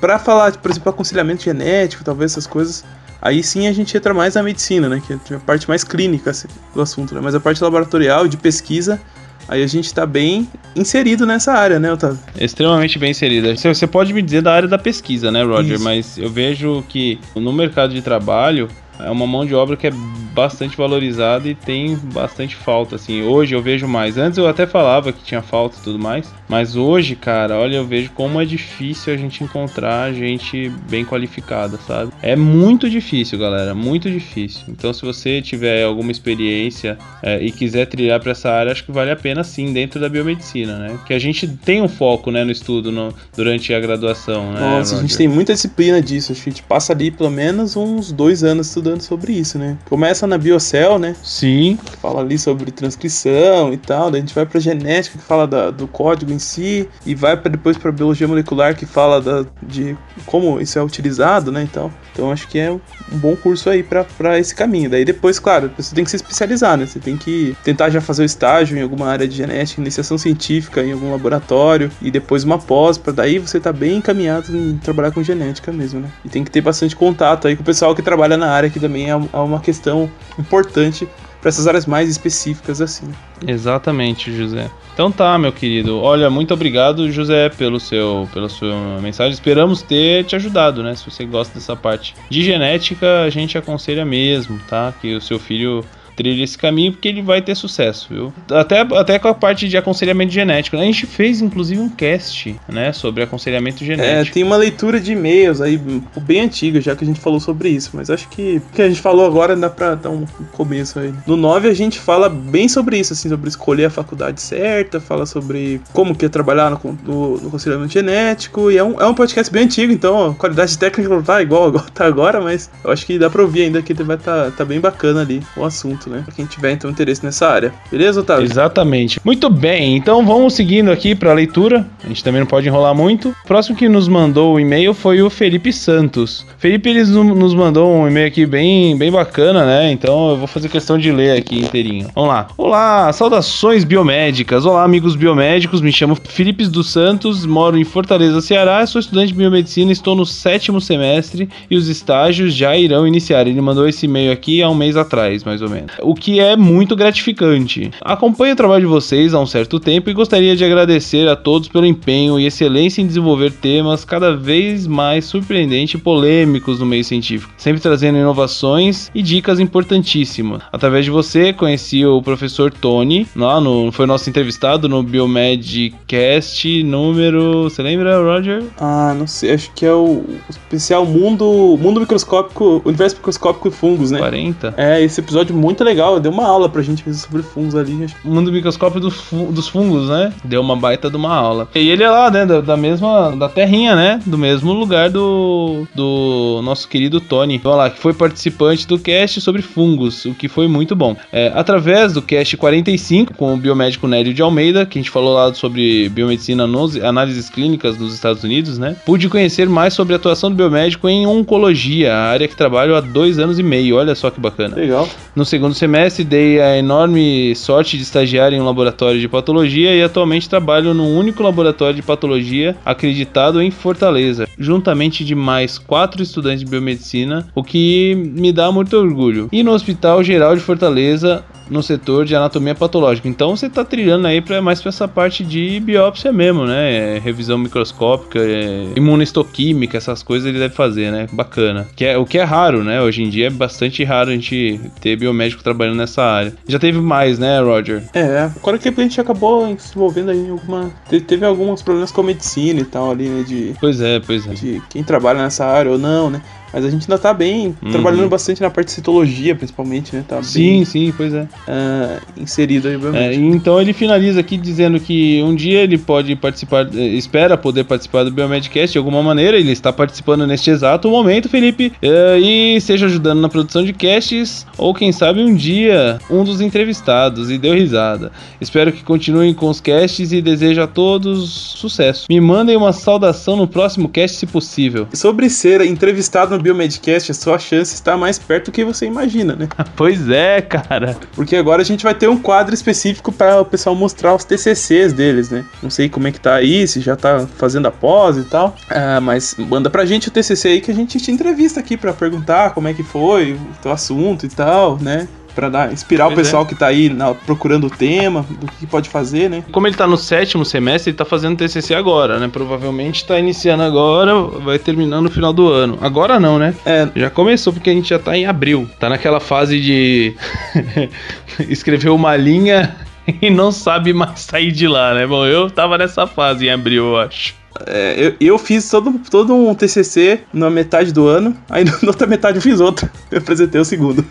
[0.00, 2.84] Para falar, por exemplo, aconselhamento genético, talvez essas coisas,
[3.20, 6.30] aí sim a gente entra mais na medicina, né, que é a parte mais clínica
[6.30, 7.20] assim, do assunto, né?
[7.22, 9.00] Mas a parte laboratorial de pesquisa,
[9.46, 12.18] aí a gente está bem inserido nessa área, né, Otávio?
[12.38, 13.54] Extremamente bem inserida.
[13.56, 15.74] Você pode me dizer da área da pesquisa, né, Roger?
[15.74, 15.84] Isso.
[15.84, 18.68] Mas eu vejo que no mercado de trabalho
[19.04, 19.92] é uma mão de obra que é
[20.34, 23.22] bastante valorizada e tem bastante falta, assim.
[23.22, 24.16] Hoje eu vejo mais.
[24.16, 27.86] Antes eu até falava que tinha falta e tudo mais, mas hoje, cara, olha, eu
[27.86, 32.12] vejo como é difícil a gente encontrar gente bem qualificada, sabe?
[32.22, 34.62] É muito difícil, galera, muito difícil.
[34.68, 38.92] Então, se você tiver alguma experiência é, e quiser trilhar para essa área, acho que
[38.92, 40.98] vale a pena sim, dentro da biomedicina, né?
[41.06, 44.60] Que a gente tem um foco, né, no estudo no, durante a graduação, né?
[44.60, 45.18] Nossa, a gente Roger?
[45.18, 46.32] tem muita disciplina disso.
[46.32, 49.76] Acho que a gente passa ali pelo menos uns dois anos estudando sobre isso, né?
[49.88, 51.14] Começa na Biocell, né?
[51.22, 55.24] Sim, que fala ali sobre transcrição e tal, daí a gente vai pra genética que
[55.24, 59.20] fala da- do código em si e vai pra, depois pra biologia molecular que fala
[59.20, 61.92] da- de como isso é utilizado, né, e tal.
[62.12, 62.80] Então acho que é um
[63.12, 64.90] bom curso aí pra esse caminho.
[64.90, 66.84] Daí depois, claro, você tem que se especializar, né?
[66.84, 70.82] Você tem que tentar já fazer o estágio em alguma área de genética, iniciação científica
[70.82, 75.12] em algum laboratório e depois uma pós, pra daí você tá bem encaminhado em trabalhar
[75.12, 76.08] com genética mesmo, né?
[76.24, 78.78] E tem que ter bastante contato aí com o pessoal que trabalha na área, que
[78.80, 81.06] também é é uma questão importante
[81.40, 83.10] para essas áreas mais específicas assim.
[83.46, 84.70] Exatamente, José.
[84.92, 85.98] Então tá, meu querido.
[85.98, 89.32] Olha, muito obrigado, José, pelo seu, pela sua mensagem.
[89.32, 90.94] Esperamos ter te ajudado, né?
[90.94, 94.92] Se você gosta dessa parte de genética, a gente aconselha mesmo, tá?
[95.00, 95.82] Que o seu filho
[96.20, 98.32] trilhe esse caminho porque ele vai ter sucesso, viu?
[98.50, 100.76] Até, até com a parte de aconselhamento genético.
[100.76, 100.82] né?
[100.82, 102.92] A gente fez, inclusive, um cast, né?
[102.92, 104.34] Sobre aconselhamento É, genético.
[104.34, 105.80] tem uma leitura de e-mails aí
[106.20, 108.88] bem antiga, já que a gente falou sobre isso, mas acho que o que a
[108.88, 111.12] gente falou agora dá pra dar um começo aí.
[111.26, 115.24] No 9 a gente fala bem sobre isso, assim, sobre escolher a faculdade certa, fala
[115.24, 119.14] sobre como que é trabalhar no, no, no aconselhamento genético, e é um, é um
[119.14, 122.90] podcast bem antigo, então a qualidade técnica não tá igual agora- tá agora, mas eu
[122.90, 126.09] acho que dá pra ouvir ainda que vai tá, tá bem bacana ali o assunto,
[126.10, 126.22] né?
[126.24, 127.72] Pra quem tiver então interesse nessa área.
[127.90, 128.44] Beleza, Otávio?
[128.44, 129.20] Exatamente.
[129.24, 131.86] Muito bem, então vamos seguindo aqui para a leitura.
[132.04, 133.30] A gente também não pode enrolar muito.
[133.44, 136.46] O próximo que nos mandou o e-mail foi o Felipe Santos.
[136.58, 139.90] Felipe eles no- nos mandou um e-mail aqui bem, bem bacana, né?
[139.92, 142.08] Então eu vou fazer questão de ler aqui inteirinho.
[142.14, 142.46] Vamos lá.
[142.58, 144.66] Olá, saudações biomédicas.
[144.66, 145.80] Olá, amigos biomédicos.
[145.80, 148.84] Me chamo Felipe dos Santos, moro em Fortaleza, Ceará.
[148.86, 153.46] Sou estudante de biomedicina, estou no sétimo semestre e os estágios já irão iniciar.
[153.46, 155.92] Ele mandou esse e-mail aqui há um mês atrás, mais ou menos.
[156.02, 157.90] O que é muito gratificante.
[158.00, 161.68] Acompanho o trabalho de vocês há um certo tempo e gostaria de agradecer a todos
[161.68, 167.04] pelo empenho e excelência em desenvolver temas cada vez mais surpreendentes e polêmicos no meio
[167.04, 170.62] científico, sempre trazendo inovações e dicas importantíssimas.
[170.72, 177.64] Através de você, conheci o professor Tony, lá no, foi nosso entrevistado no Biomedcast número.
[177.64, 178.64] Você lembra, Roger?
[178.78, 183.70] Ah, não sei, acho que é o, o especial mundo, mundo microscópico, universo microscópico e
[183.70, 184.18] fungos, né?
[184.18, 184.74] 40?
[184.76, 188.04] É, esse episódio muito legal, deu uma aula pra gente sobre fungos ali.
[188.04, 190.32] acho- O mundo microscópio do fu- dos fungos, né?
[190.44, 191.68] Deu uma baita de uma aula.
[191.74, 192.44] E ele é lá, né?
[192.46, 193.34] Da, da mesma.
[193.36, 194.20] Da terrinha, né?
[194.26, 195.86] Do mesmo lugar do.
[195.94, 197.54] Do nosso querido Tony.
[197.54, 201.16] Então, lá, que foi participante do cast sobre fungos, o que foi muito bom.
[201.32, 205.34] É, através do cast 45, com o biomédico Nélio de Almeida, que a gente falou
[205.34, 208.96] lá sobre biomedicina nos análises clínicas nos Estados Unidos, né?
[209.04, 213.00] Pude conhecer mais sobre a atuação do biomédico em oncologia, a área que trabalho há
[213.00, 213.96] dois anos e meio.
[213.96, 214.76] Olha só que bacana.
[214.76, 215.08] Legal.
[215.34, 219.94] No segundo segundo semestre, dei a enorme sorte de estagiar em um laboratório de patologia
[219.94, 226.22] e atualmente trabalho num único laboratório de patologia acreditado em Fortaleza, juntamente de mais quatro
[226.22, 229.48] estudantes de biomedicina, o que me dá muito orgulho.
[229.52, 233.28] E no Hospital Geral de Fortaleza, no setor de anatomia patológica.
[233.28, 237.16] Então você está trilhando aí para mais para essa parte de biópsia mesmo, né?
[237.16, 241.26] É, revisão microscópica, é, imunohistoquímica, essas coisas ele deve fazer, né?
[241.32, 241.86] Bacana.
[241.94, 243.00] Que é, o que é raro, né?
[243.00, 246.52] Hoje em dia é bastante raro a gente ter biomédico trabalhando nessa área.
[246.66, 248.02] Já teve mais, né, Roger?
[248.12, 250.90] É, agora que a gente acabou se envolvendo aí em alguma.
[251.08, 253.44] Teve, teve alguns problemas com a medicina e tal ali, né?
[253.46, 254.50] De, Pois é, pois é.
[254.52, 256.42] de quem trabalha nessa área ou não, né?
[256.72, 257.90] Mas a gente ainda tá bem, Uhum.
[257.90, 260.24] trabalhando bastante na parte de citologia, principalmente, né?
[260.26, 261.46] Tá Sim, bem sim, pois é.
[261.66, 266.86] ah, inserido aí, É, então ele finaliza aqui dizendo que um dia ele pode participar,
[266.94, 269.58] eh, espera poder participar do Biomedcast de alguma maneira.
[269.58, 274.66] Ele está participando neste exato momento, Felipe, eh, e seja ajudando na produção de casts,
[274.78, 277.50] ou quem sabe um dia um dos entrevistados.
[277.50, 278.30] E deu risada.
[278.60, 282.26] Espero que continuem com os casts e desejo a todos sucesso.
[282.28, 285.06] Me mandem uma saudação no próximo cast, se possível.
[285.12, 289.54] Sobre ser entrevistado no Biomedcast, a sua chance está mais perto do que você imagina,
[289.54, 289.68] né?
[289.96, 291.16] pois é, cara.
[291.34, 295.12] Porque agora a gente vai ter um quadro específico para o pessoal mostrar os TCCs
[295.12, 295.64] deles, né?
[295.82, 298.76] Não sei como é que tá aí, se já tá fazendo a pós e tal.
[298.88, 302.12] Ah, mas manda pra gente o TCC aí que a gente te entrevista aqui para
[302.12, 305.28] perguntar como é que foi o teu assunto e tal, né?
[305.54, 308.86] Pra dar, inspirar Pois o pessoal que tá aí na- procurando o tema, do que
[308.86, 309.64] pode fazer, né?
[309.72, 312.48] Como ele tá no sétimo semestre, ele tá fazendo TCC agora, né?
[312.48, 315.98] Provavelmente tá iniciando agora, vai terminar no final do ano.
[316.00, 316.74] Agora não, né?
[316.86, 318.88] É, Já começou porque a gente já tá em abril.
[318.98, 320.34] Tá naquela fase de
[321.68, 322.94] escrever uma linha
[323.40, 325.26] e não sabe mais sair de lá, né?
[325.26, 327.54] Bom, eu tava nessa fase em abril, eu acho.
[327.86, 332.26] É, eu, eu fiz todo, todo um TCC na metade do ano, aí na outra
[332.26, 333.08] metade eu fiz outro.
[333.30, 334.24] Eu apresentei o segundo.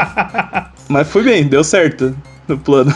[0.88, 2.14] Mas fui bem, deu certo
[2.48, 2.94] no plano.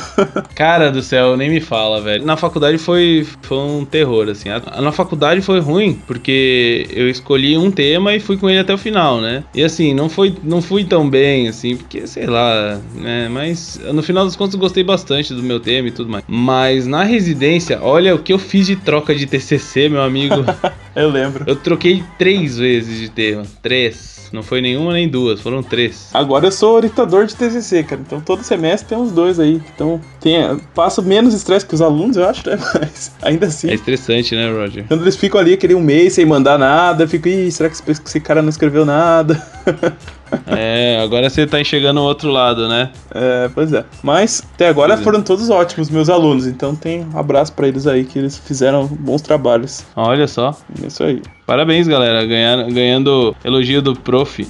[0.54, 2.24] Cara do céu, nem me fala, velho.
[2.24, 4.48] Na faculdade foi, foi um terror, assim.
[4.48, 8.72] A- Na faculdade foi ruim, porque eu escolhi um tema e fui com ele até
[8.74, 9.44] o final, né?
[9.54, 13.28] E assim, não foi, não fui tão bem, assim, porque, sei lá, né?
[13.30, 16.24] Mas no final das contas eu gostei bastante do meu tema e tudo mais.
[16.28, 20.36] Mas na residência, olha o que eu fiz de troca de TCC, meu amigo.
[20.92, 21.44] Eu lembro.
[21.46, 23.44] eu troquei três vezes de tema.
[23.62, 24.19] Três.
[24.32, 26.08] Não foi nenhuma nem duas, foram três.
[26.14, 28.00] Agora eu sou orientador de TCC, cara.
[28.04, 29.60] Então todo semestre tem uns dois aí.
[29.74, 30.36] Então tem,
[30.74, 32.56] passo menos estresse que os alunos, eu acho, né?
[32.78, 33.68] Mas ainda assim.
[33.70, 34.84] É estressante, né, Roger?
[34.86, 37.76] Quando eles ficam ali aquele um mês sem mandar nada, eu fico, ih, será que
[37.90, 39.40] esse, cara não escreveu nada?
[40.46, 42.90] É, agora você tá enxergando o outro lado, né?
[43.12, 43.84] É, pois é.
[44.02, 45.04] Mas até agora Pois é.
[45.04, 46.46] foram todos ótimos, meus alunos.
[46.46, 49.84] Então tem um abraço pra eles aí, que eles fizeram bons trabalhos.
[49.96, 50.56] Olha só.
[50.82, 51.20] É Isso aí.
[51.50, 52.24] Parabéns, galera.
[52.24, 54.46] Ganharam, ganhando elogio do prof.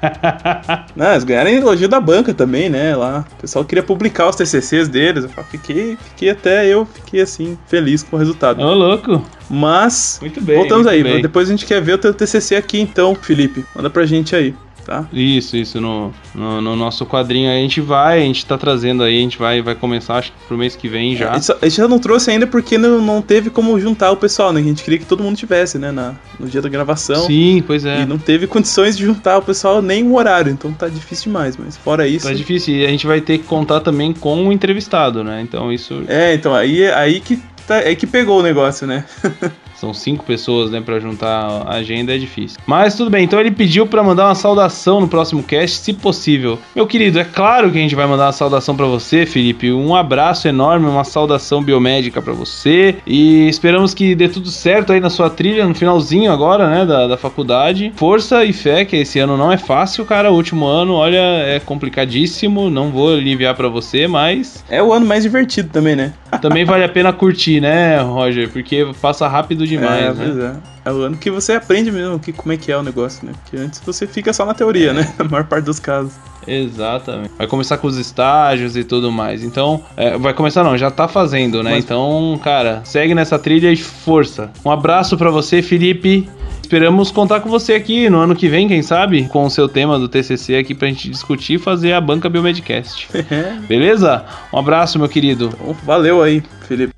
[0.96, 2.96] Não, eles ganharam elogio da banca também, né?
[2.96, 3.26] Lá.
[3.36, 5.24] O pessoal queria publicar os TCCs deles.
[5.24, 8.62] Eu fiquei, fiquei até eu, fiquei assim, feliz com o resultado.
[8.62, 9.22] Ô, louco.
[9.50, 10.56] Mas, Muito bem.
[10.56, 11.02] voltamos muito aí.
[11.02, 11.20] bem.
[11.20, 13.62] Depois a gente quer ver o teu TCC aqui então, Felipe.
[13.76, 14.54] Manda pra gente aí,
[14.88, 15.06] tá?
[15.12, 15.78] Isso, isso.
[15.80, 19.20] No, no, no nosso quadrinho aí a gente vai, a gente tá trazendo aí, a
[19.20, 21.30] gente vai, vai começar, acho que pro mês que vem já.
[21.30, 24.10] A gente, só- a gente já não trouxe ainda porque não, não teve como juntar
[24.10, 24.60] o pessoal, né?
[24.60, 25.92] A gente queria que todo mundo tivesse, né?
[25.92, 27.26] Na, no dia da gravação.
[27.26, 28.02] Sim, pois é.
[28.02, 31.56] E não teve condições de juntar o pessoal nem o horário, então tá difícil demais.
[31.56, 32.26] Mas fora isso.
[32.26, 32.74] Tá difícil.
[32.74, 35.42] E a gente vai ter que contar também com o entrevistado, né?
[35.42, 36.02] Então isso.
[36.08, 39.04] É, então aí, aí que tá, aí que pegou o negócio, né?
[39.80, 42.58] São cinco pessoas, né, Pra juntar a agenda é difícil.
[42.66, 46.58] Mas tudo bem, então ele pediu pra mandar uma saudação no próximo cast, se possível.
[46.74, 49.70] Meu querido, é claro que a gente vai mandar uma saudação pra você, Felipe.
[49.72, 52.96] Um abraço enorme, uma saudação biomédica pra você.
[53.06, 57.06] E esperamos que dê tudo certo aí na sua trilha, no finalzinho agora, né, da,
[57.06, 57.92] da faculdade.
[57.96, 60.30] Força e fé, que esse ano não é fácil, cara.
[60.32, 62.70] O último ano, olha, é complicadíssimo.
[62.70, 66.12] Não vou aliviar pra você, mas É o ano mais divertido também, né?
[66.42, 68.48] também vale a pena curtir, né, Roger?
[68.50, 70.56] Porque passa rápido demais, é, né?
[70.84, 70.88] é.
[70.88, 73.32] É o ano que você aprende mesmo que, como é que é o negócio, né?
[73.42, 75.12] Porque antes você fica só na teoria, né?
[75.18, 76.12] A maior parte dos casos.
[76.46, 77.30] Exatamente.
[77.36, 79.42] Vai começar com os estágios e tudo mais.
[79.44, 81.72] Então, é, vai começar não, já tá fazendo, né?
[81.72, 84.50] Mas- Então, cara, segue nessa trilha e força.
[84.64, 86.28] Um abraço pra você, Felipe.
[86.62, 89.98] Esperamos contar com você aqui no ano que vem, quem sabe, com o seu tema
[89.98, 93.08] do TCC aqui pra gente discutir e fazer a banca Biomedcast.
[93.66, 94.24] Beleza?
[94.52, 95.50] Um abraço, meu querido.
[95.54, 96.92] Então, valeu aí, Felipe.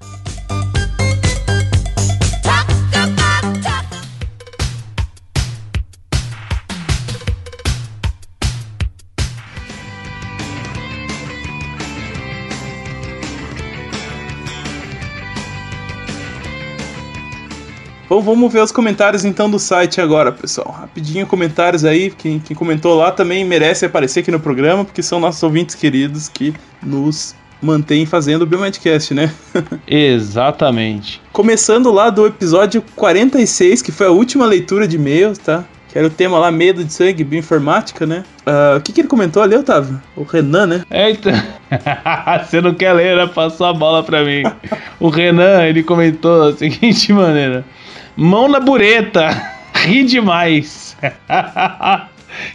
[18.11, 20.75] Bom, vamos ver os comentários então do site agora, pessoal.
[20.81, 22.11] Rapidinho comentários aí.
[22.11, 26.29] Quem, quem comentou lá também merece aparecer aqui no programa, porque são nossos ouvintes queridos
[26.29, 29.33] que nos mantêm fazendo o Biomedcast, né?
[29.87, 31.23] Exatamente.
[31.33, 35.65] Começando lá do episódio 46, que foi a última leitura de e-mails, tá?
[35.89, 38.25] Que era o tema lá, medo de sangue, bioinformática, né?
[38.45, 40.03] Ah, o que, que ele comentou ali, Otávio?
[40.17, 40.85] O Renan, né?
[40.91, 41.31] Eita,
[42.45, 43.29] você não quer ler, né?
[43.33, 44.43] Passou a bola pra mim.
[44.99, 47.65] O Renan, ele comentou da seguinte maneira:
[48.23, 49.31] Mão na bureta,
[49.75, 50.95] ri demais.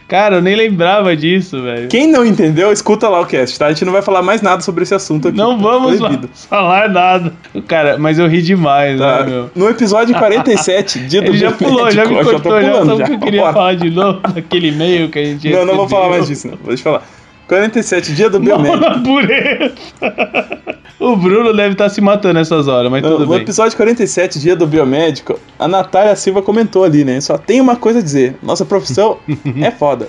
[0.07, 1.87] Cara, eu nem lembrava disso, velho.
[1.89, 3.65] Quem não entendeu, escuta lá o cast, tá?
[3.65, 5.37] A gente não vai falar mais nada sobre esse assunto aqui.
[5.37, 5.63] Não tá?
[5.63, 6.29] vamos Proibido.
[6.33, 7.33] falar nada.
[7.67, 9.23] Cara, mas eu ri demais, Tá.
[9.23, 9.49] né, meu?
[9.55, 13.05] No episódio 47, dia do Ele já pulou, já me cortou, já pulando sabe o
[13.07, 13.53] que eu queria Bora.
[13.53, 16.57] falar de novo daquele e-mail que a gente Não, não vou falar mais disso, não.
[16.67, 17.03] Deixa eu falar.
[17.47, 19.09] 47, dia do Mão biomédico.
[20.99, 23.41] o Bruno deve estar se matando nessas horas, mas No, tudo no bem.
[23.41, 27.19] episódio 47, dia do biomédico, a Natália Silva comentou ali, né?
[27.21, 29.17] Só tem uma coisa a dizer: nossa profissão
[29.61, 30.07] é foda.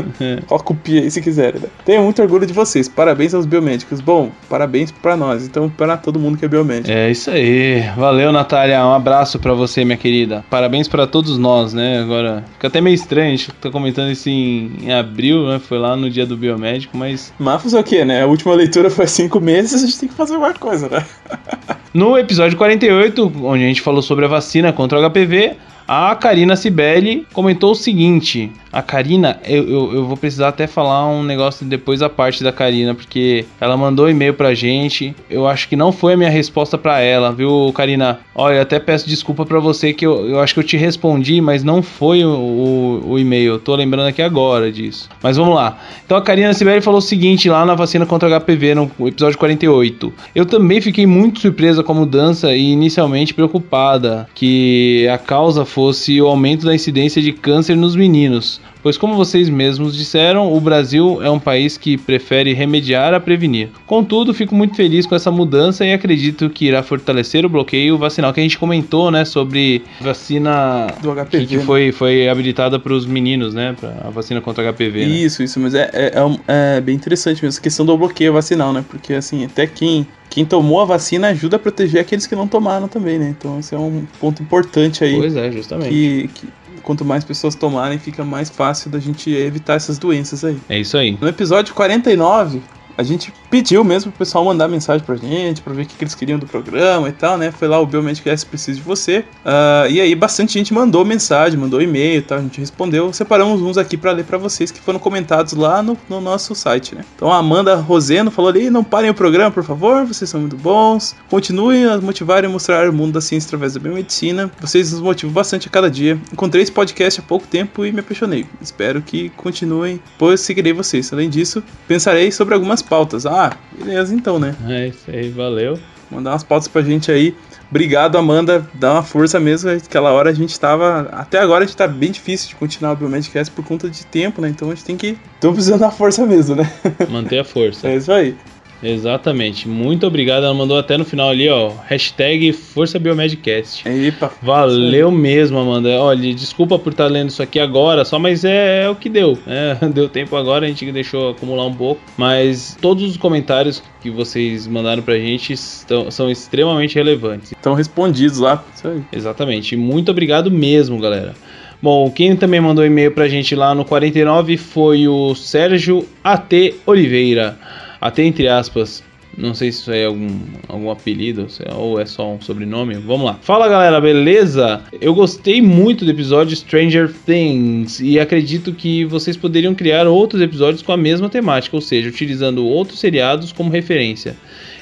[0.50, 1.68] Ó, copia aí se quiserem, né?
[1.84, 2.88] Tenho muito orgulho de vocês.
[2.88, 4.00] Parabéns aos biomédicos.
[4.00, 5.46] Bom, parabéns pra nós.
[5.46, 6.90] Então, para todo mundo que é biomédico.
[6.90, 7.82] É isso aí.
[7.96, 8.84] Valeu, Natália.
[8.84, 10.44] Um abraço pra você, minha querida.
[10.50, 12.00] Parabéns pra todos nós, né?
[12.00, 15.58] Agora, fica até meio estranho, a gente tá comentando isso em, em abril, né?
[15.58, 18.22] Foi lá no dia do biomédico, mas Mas fazer o quê, né?
[18.22, 21.04] A última leitura foi há cinco meses, a gente tem que fazer alguma coisa, né?
[21.92, 25.56] No episódio 48, onde a gente falou sobre a vacina contra o HPV,
[25.88, 31.08] a Karina Cibele comentou o seguinte: a Karina, eu, eu, eu vou precisar até falar
[31.08, 35.14] um negócio depois da parte da Karina, porque ela mandou um e-mail pra gente.
[35.30, 38.18] Eu acho que não foi a minha resposta pra ela, viu, Karina?
[38.34, 41.62] Olha, até peço desculpa pra você que eu, eu acho que eu te respondi, mas
[41.62, 43.54] não foi o, o, o e-mail.
[43.54, 45.08] Eu tô lembrando aqui agora disso.
[45.22, 45.78] Mas vamos lá.
[46.04, 50.12] Então a Karina Sibeli falou o seguinte lá na vacina contra HPV, no episódio 48.
[50.34, 56.20] Eu também fiquei muito surpresa com a mudança e inicialmente preocupada que a causa fosse
[56.20, 58.60] o aumento da incidência de câncer nos meninos.
[58.86, 63.70] Pois, como vocês mesmos disseram, o Brasil é um país que prefere remediar a prevenir.
[63.84, 68.32] Contudo, fico muito feliz com essa mudança e acredito que irá fortalecer o bloqueio vacinal
[68.32, 71.64] que a gente comentou, né, sobre vacina Do HPV, que, né?
[71.64, 75.04] foi, foi habilitada para os meninos, né, para a vacina contra HPV.
[75.04, 75.12] né?
[75.16, 76.12] Isso, isso, mas é, é,
[76.46, 78.84] é é bem interessante mesmo essa questão do bloqueio vacinal, né?
[78.88, 82.86] Porque assim, até quem, quem tomou a vacina ajuda a proteger aqueles que não tomaram
[82.86, 83.34] também, né?
[83.36, 85.16] Então esse é um ponto importante aí.
[85.16, 85.88] Pois é, justamente.
[85.88, 86.48] Que, que
[86.86, 90.56] quanto mais pessoas tomarem, fica mais fácil da gente evitar essas doenças aí.
[90.68, 91.18] É isso aí.
[91.20, 92.62] No episódio 49,
[92.96, 96.04] a gente pediu mesmo pro pessoal mandar mensagem pra gente, pra ver o que, que
[96.04, 97.50] eles queriam do programa e tal, né?
[97.50, 99.24] Foi lá o Biomedcast Preciso de Você.
[99.44, 103.12] Ah, e aí bastante gente mandou mensagem, mandou e-mail e tal, a gente respondeu.
[103.12, 106.94] Separamos uns aqui pra ler pra vocês que foram comentados lá no, no nosso site,
[106.94, 107.04] né?
[107.14, 110.56] Então a Amanda Roseno falou ali, não parem o programa, por favor, vocês são muito
[110.56, 111.14] bons.
[111.28, 114.50] Continuem a motivar e mostrar o mundo da ciência através da biomedicina.
[114.60, 116.18] Vocês nos motivam bastante a cada dia.
[116.32, 118.46] Encontrei esse podcast há pouco tempo e me apaixonei.
[118.60, 121.12] Espero que continuem, pois seguirei vocês.
[121.12, 123.26] Além disso, pensarei sobre algumas pautas.
[123.26, 124.54] Ah, beleza então, né?
[124.68, 125.78] É isso aí, valeu.
[126.10, 127.34] Mandar umas pautas pra gente aí.
[127.68, 128.66] Obrigado, Amanda.
[128.74, 129.70] Dá uma força mesmo.
[129.70, 131.08] Aquela hora a gente tava.
[131.12, 134.40] Até agora a gente tá bem difícil de continuar o Biomedcast por conta de tempo,
[134.40, 134.48] né?
[134.48, 135.18] Então a gente tem que.
[135.34, 136.72] Estamos precisando da força mesmo, né?
[137.10, 137.88] Manter a força.
[137.96, 138.36] É isso aí.
[138.82, 139.68] Exatamente.
[139.68, 140.44] Muito obrigado.
[140.44, 141.72] Ela mandou até no final ali, ó.
[141.86, 143.88] Hashtag Força Biomedcast.
[143.88, 144.32] Epa.
[144.42, 145.88] Valeu mesmo, Amanda.
[146.00, 149.38] Olha, desculpa por estar lendo isso aqui agora, só mas é, é o que deu.
[149.46, 149.78] né?
[149.92, 152.00] deu tempo agora, a gente deixou acumular um pouco.
[152.16, 157.52] Mas todos os comentários que vocês mandaram pra gente estão, são extremamente relevantes.
[157.52, 158.64] Estão respondidos lá.
[158.74, 159.02] Isso aí.
[159.12, 159.76] Exatamente.
[159.76, 161.34] Muito obrigado mesmo, galera.
[161.80, 167.58] Bom, quem também mandou e-mail pra gente lá no 49 foi o Sérgio AT Oliveira.
[168.06, 169.02] AT entre aspas.
[169.36, 170.28] Não sei se isso é algum,
[170.66, 172.94] algum apelido é- ou é só um sobrenome.
[172.94, 173.38] Vamos lá.
[173.42, 174.80] Fala galera, beleza?
[174.98, 180.80] Eu gostei muito do episódio Stranger Things e acredito que vocês poderiam criar outros episódios
[180.80, 184.36] com a mesma temática, ou seja, utilizando outros seriados como referência.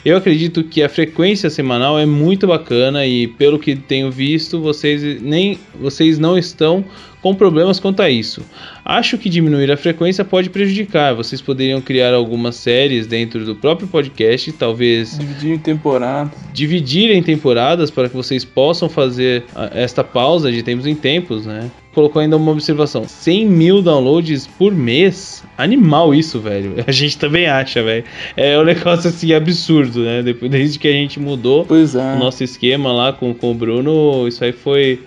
[0.04, 5.20] Eu acredito que a frequência semanal é muito bacana e pelo que tenho visto, vocês
[5.20, 6.84] nem vocês não estão
[7.22, 8.42] com problemas quanto a isso.
[8.84, 11.14] Acho que diminuir a frequência pode prejudicar.
[11.14, 16.30] Vocês poderiam criar algumas séries dentro do próprio podcast, talvez Dividir em temporada.
[16.52, 21.46] dividir em temporadas para que vocês possam fazer ah, esta pausa de tempos em tempos,
[21.46, 21.70] né?
[21.94, 25.44] Colocou ainda uma observação: 100 mil downloads por mês?
[25.56, 26.74] Animal isso, velho.
[26.86, 28.04] A gente também acha, velho.
[28.36, 30.22] É um negócio assim absurdo, né?
[30.22, 32.14] Depois, desde que a gente mudou Pois é.
[32.14, 35.00] o nosso esquema lá com, com o Bruno, isso aí foi,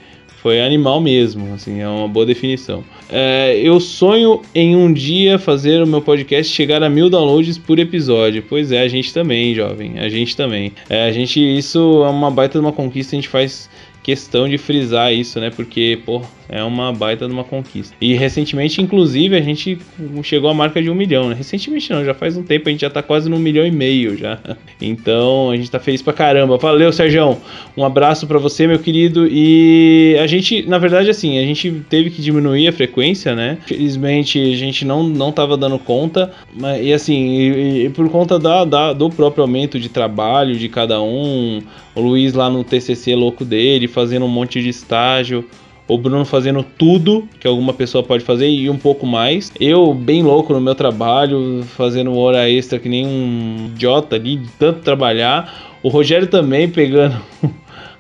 [0.48, 2.82] foi animal mesmo, assim, é uma boa definição.
[3.10, 7.78] É, eu sonho em um dia fazer o meu podcast chegar a mil downloads por
[7.80, 8.42] episódio.
[8.48, 10.72] Pois é, a gente também, jovem, a gente também.
[10.90, 13.70] É, a gente, isso é uma baita de uma conquista, a gente faz
[14.02, 15.50] questão de frisar isso, né?
[15.50, 17.96] Porque, pô, é uma baita de uma conquista.
[18.00, 19.78] E recentemente, inclusive, a gente
[20.24, 21.36] chegou à marca de um milhão, né?
[21.36, 24.18] Recentemente não, já faz um tempo, a gente já tá quase no milhão e meio
[24.18, 24.40] já.
[24.80, 26.56] Então, a gente tá feliz pra caramba.
[26.58, 27.38] Valeu, Sérgio.
[27.76, 29.28] Um abraço para você, meu querido.
[29.28, 33.58] E a gente, na verdade, assim, a gente teve que diminuir a frequência, né?
[33.66, 36.32] Felizmente, a gente não, não tava dando conta.
[36.54, 40.70] Mas, e assim, e, e por conta da, da, do próprio aumento de trabalho de
[40.70, 41.60] cada um,
[41.96, 45.44] o Luiz lá no TCC louco dele, fazendo um monte de estágio
[45.88, 49.52] o Bruno fazendo tudo que alguma pessoa pode fazer e um pouco mais.
[49.60, 54.50] Eu bem louco no meu trabalho, fazendo hora extra que nem um idiota ali, de
[54.60, 55.78] tanto trabalhar.
[55.82, 57.16] O Rogério também pegando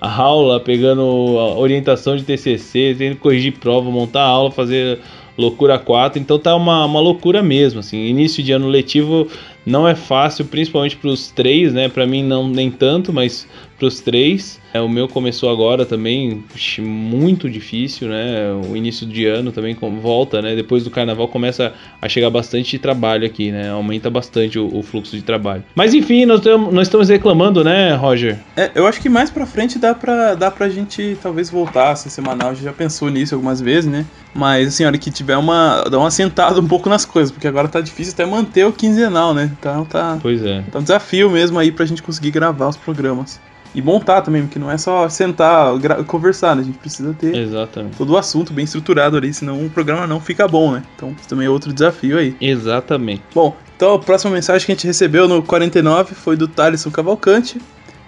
[0.02, 5.00] a aula, pegando a orientação de TCC, tendo que corrigir prova, montar aula, fazer
[5.38, 6.20] loucura 4.
[6.20, 8.06] Então tá uma, uma loucura mesmo, assim.
[8.06, 9.28] Início de ano letivo
[9.66, 11.88] não é fácil, principalmente para os três, né?
[11.88, 13.48] Para mim não nem tanto, mas
[13.78, 14.60] para os três.
[14.74, 16.44] É, o meu começou agora também,
[16.80, 18.52] muito difícil, né?
[18.70, 20.56] O início de ano também volta, né?
[20.56, 23.70] Depois do carnaval começa a chegar bastante trabalho aqui, né?
[23.70, 25.64] Aumenta bastante o, o fluxo de trabalho.
[25.76, 28.40] Mas enfim, nós, nós estamos reclamando, né, Roger?
[28.56, 31.96] É, eu acho que mais pra frente dá pra, dá pra gente talvez voltar a
[31.96, 32.50] ser semanal.
[32.50, 34.06] A gente já pensou nisso algumas vezes, né?
[34.34, 35.84] Mas assim, a hora que tiver uma.
[35.90, 39.34] dá uma sentada um pouco nas coisas, porque agora tá difícil até manter o quinzenal,
[39.34, 39.52] né?
[39.60, 40.18] Então tá.
[40.22, 40.64] Pois é.
[40.72, 43.40] Tá um desafio mesmo aí pra gente conseguir gravar os programas
[43.78, 45.72] e montar também, porque não é só sentar,
[46.08, 46.64] conversar, né?
[46.64, 47.96] A gente precisa ter Exatamente.
[47.96, 50.82] todo o assunto bem estruturado ali, senão o programa não fica bom, né?
[50.96, 52.36] Então, isso também é outro desafio aí.
[52.42, 53.22] Exatamente.
[53.36, 57.62] Bom, então a próxima mensagem que a gente recebeu no 49 foi do Thaleson Cavalcante.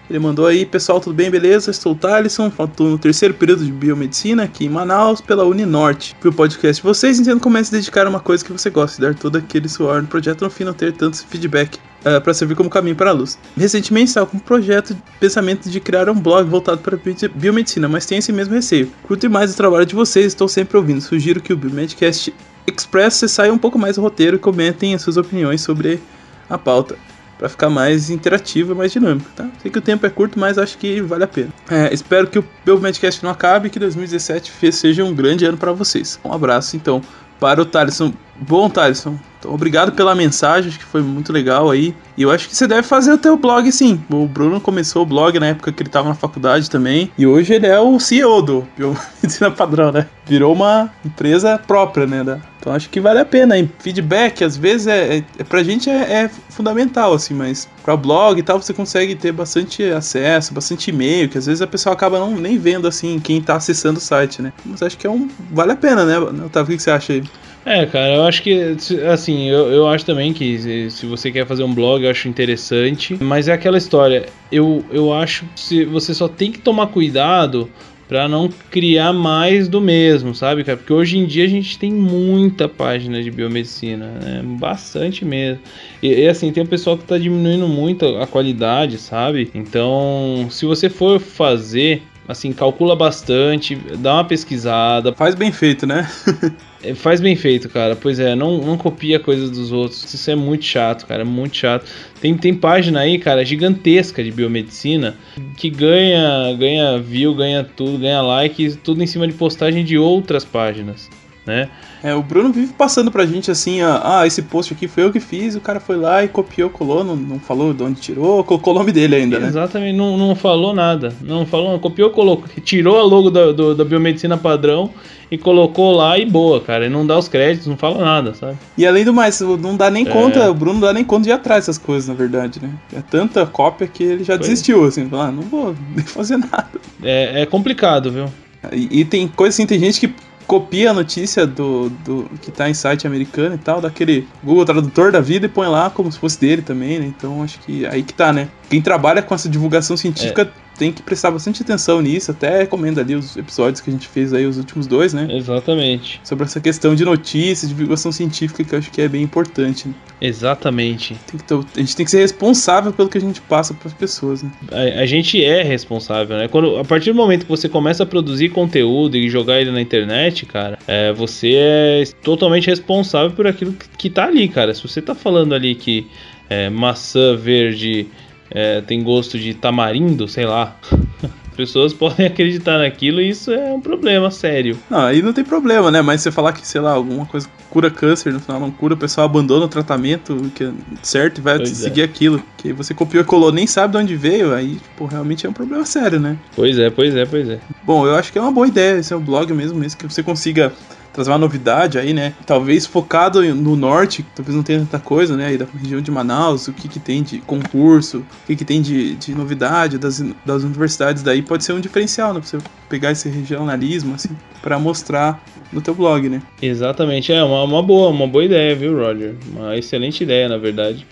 [0.10, 1.70] Ele mandou aí, pessoal, tudo bem, beleza?
[1.70, 6.16] Estou o Thaleson, faltou no terceiro período de biomedicina aqui em Manaus, pela Uninorte.
[6.20, 9.00] Pro podcast de vocês, entendo como é se dedicar a uma coisa que você gosta
[9.00, 12.20] e dar todo aquele suor no projeto no fim não ter tanto feedback uh, eh,
[12.20, 13.38] para servir como caminho para a luz.
[13.56, 16.98] Recentemente estava com um projeto de pensamento de criar um blog voltado para
[17.36, 18.92] biomedicina, mas tem esse mesmo receio.
[19.04, 21.02] Curto mais o trabalho de vocês, estou sempre ouvindo.
[21.02, 22.34] Sugiro que o Biomedcast
[22.66, 26.02] Express saia um pouco mais do roteiro e comentem as suas opiniões sobre
[26.50, 26.98] a pauta
[27.40, 29.50] para ficar mais interativo e mais dinâmico, tá?
[29.62, 31.50] Sei que o tempo é curto, mas acho que vale a pena.
[31.72, 35.58] É, espero que o meu Medcast não acabe e que 2017 seja um grande ano
[35.58, 36.20] para vocês.
[36.24, 37.02] Um abraço, então,
[37.40, 38.14] para o Thaleson.
[38.42, 41.96] Bom, Thaleson, então, obrigado pela mensagem, acho que foi muito legal aí.
[42.18, 44.04] E eu acho que você deve fazer o teu blog sim.
[44.12, 47.10] O Bruno começou o blog na época que ele estava na faculdade também.
[47.18, 50.08] E hoje ele é o CEO do Biomedicina Padrão, né?
[50.26, 52.42] Virou uma empresa própria, né?
[52.60, 53.58] Então acho que vale a pena.
[53.58, 57.96] E feedback, às vezes, é, é, é pra gente é, é fundamental, assim, mas para
[57.96, 61.94] blog e tal, você consegue ter bastante acesso, bastante e-mail, que às vezes a pessoa
[61.94, 64.52] acaba não, nem vendo, assim, quem tá acessando o site, né?
[64.66, 65.30] Mas acho que é um.
[65.52, 66.74] Vale a pena, né, Otávio?
[66.74, 67.24] O que você acha aí?
[67.66, 68.78] É, cara, eu acho que,
[69.12, 73.18] assim, eu, eu acho também que se você quer fazer um blog, eu acho interessante.
[73.22, 77.70] Mas é aquela história, eu, eu acho que você só tem que tomar cuidado
[78.08, 80.78] para não criar mais do mesmo, sabe, cara?
[80.78, 84.42] Porque hoje em dia a gente tem muita página de biomedicina, né?
[84.44, 85.62] Bastante mesmo.
[86.02, 89.52] E, e assim, tem um pessoal que tá diminuindo muito a qualidade, sabe?
[89.54, 95.14] Então, se você for fazer assim, calcula bastante, dá uma pesquisada.
[95.14, 96.08] Faz bem feito, né?
[96.84, 97.96] É, faz bem feito, cara.
[97.96, 100.14] Pois é, não, não copia coisas dos outros.
[100.14, 101.22] Isso é muito chato, cara.
[101.22, 101.86] É muito chato.
[102.22, 105.16] Tem, tem página aí, cara, gigantesca de biomedicina
[105.58, 110.46] que ganha, ganha view, ganha tudo, ganha like, tudo em cima de postagem de outras
[110.46, 111.10] páginas
[111.50, 111.70] né?
[112.02, 115.20] É, o Bruno vive passando pra gente assim, ah, esse post aqui foi eu que
[115.20, 118.74] fiz, o cara foi lá e copiou, colou, não, não falou de onde tirou, colocou
[118.74, 119.48] o nome dele ainda, né?
[119.48, 121.14] Exatamente, não, não falou nada.
[121.22, 124.92] Não falou, copiou, colocou, tirou a logo da, do, da biomedicina padrão
[125.32, 126.86] e colocou lá e boa, cara.
[126.86, 128.58] E não dá os créditos, não fala nada, sabe?
[128.78, 130.12] E além do mais, não dá nem é.
[130.12, 132.72] conta, o Bruno não dá nem conta de ir atrás dessas coisas, na verdade, né?
[132.96, 136.70] É tanta cópia que ele já desistiu, assim, ah, não vou nem fazer nada.
[137.04, 138.26] É, é complicado, viu?
[138.74, 140.14] E, e, tem coisa assim, tem gente que
[140.50, 145.12] copia a notícia do, do que tá em site americano e tal, daquele Google Tradutor
[145.12, 147.06] da vida e põe lá como se fosse dele também, né?
[147.06, 148.50] Então acho que aí que tá, né?
[148.68, 150.50] Quem trabalha com essa divulgação científica é
[150.80, 152.32] tem que prestar bastante atenção nisso.
[152.32, 155.28] Até recomendo ali os episódios que a gente fez aí, os últimos dois, né?
[155.30, 156.22] Exatamente.
[156.24, 159.90] Sobre essa questão de notícias, divulgação científica, que eu acho que é bem importante.
[159.90, 159.94] Né?
[160.22, 161.18] Exatamente.
[161.46, 164.42] Ter, a gente tem que ser responsável pelo que a gente passa para as pessoas,
[164.42, 164.50] né?
[164.72, 166.48] A, a, gente é responsável, né?
[166.48, 169.82] Quando, a partir do momento que você começa a produzir conteúdo e jogar ele na
[169.82, 174.74] internet, cara, é, você é totalmente responsável por aquilo que, que tá ali, cara.
[174.74, 176.08] Se você tá falando ali que
[176.50, 178.08] é, maçã verde
[178.52, 180.76] é, tem gosto de tamarindo, sei lá.
[181.60, 184.80] pessoas podem acreditar naquilo e isso é um problema sério.
[184.90, 186.02] Não, aí não tem problema, né?
[186.02, 188.98] Mas você falar que, sei lá, alguma coisa cura câncer, no final não cura, o
[188.98, 190.72] pessoal abandona o tratamento que é
[191.04, 192.42] certo e vai Pois seguir aquilo.
[192.58, 195.54] Que você copiou e colou, nem sabe de onde veio, aí, tipo, realmente é um
[195.54, 196.38] problema sério, né?
[196.56, 197.60] Pois é, pois é, pois é.
[197.84, 200.06] Bom, eu acho que é uma boa ideia esse é o blog mesmo, mesmo que
[200.06, 200.72] você consiga
[201.14, 202.34] trazer uma novidade aí, né?
[202.46, 205.48] Talvez focado no norte, talvez não tenha tanta coisa, né?
[205.48, 208.82] Aí da região de Manaus, o que que tem de concurso, o que que tem
[208.82, 212.40] de, de novidade das, das universidades daí pode ser um diferencial, né?
[212.40, 212.58] Pra você
[212.88, 214.30] pegar esse regionalismo, assim,
[214.62, 215.42] pra mostrar
[215.72, 216.42] no teu blog, né?
[216.62, 219.36] Exatamente, é uma, uma boa, uma boa ideia, viu, Roger?
[219.56, 221.06] Uma excelente ideia, na verdade.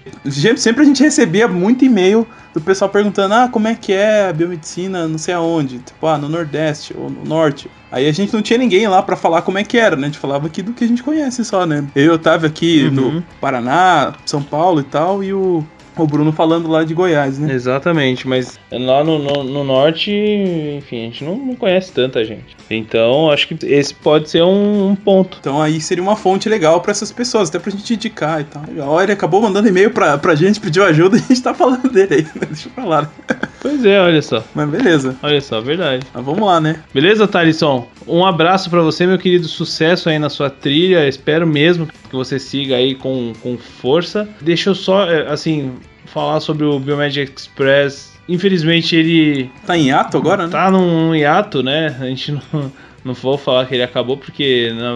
[0.55, 4.33] Sempre a gente recebia muito e-mail do pessoal perguntando, ah, como é que é a
[4.33, 7.69] biomedicina, não sei aonde, tipo, ah, no Nordeste ou no Norte.
[7.91, 10.03] Aí a gente não tinha ninguém lá pra falar como é que era, né?
[10.03, 11.85] A gente falava aqui do que a gente conhece só, né?
[11.95, 12.91] Eu e o Otávio aqui Uhum.
[12.91, 15.63] no Paraná, São Paulo e tal, e o,
[16.03, 17.53] o Bruno falando lá de Goiás, né?
[17.53, 22.55] Exatamente, mas lá no, no, no norte, enfim, a gente não, não conhece tanta gente.
[22.69, 25.37] Então, acho que esse pode ser um, um ponto.
[25.39, 29.01] Então aí seria uma fonte legal pra essas pessoas, até pra gente indicar e tal.
[29.01, 32.15] Ele acabou mandando e-mail pra, pra gente, pediu ajuda e a gente tá falando dele
[32.15, 32.47] aí, né?
[32.47, 33.11] Deixa pra lá.
[33.59, 34.43] Pois é, olha só.
[34.53, 35.15] Mas beleza.
[35.21, 36.05] Olha só, verdade.
[36.13, 36.83] Mas vamos lá, né?
[36.93, 37.87] Beleza, Thalisson?
[38.07, 39.47] Um abraço pra você, meu querido.
[39.47, 41.07] Sucesso aí na sua trilha.
[41.07, 44.27] Espero mesmo que você siga aí com, com força.
[44.41, 45.73] Deixa eu só, é, assim,
[46.05, 48.15] falar sobre o Biomed Express.
[48.29, 50.51] Infelizmente ele Tá em ato agora, né?
[50.51, 51.95] tá num hiato, né?
[51.99, 52.71] A gente não,
[53.03, 54.95] não vou falar que ele acabou porque na-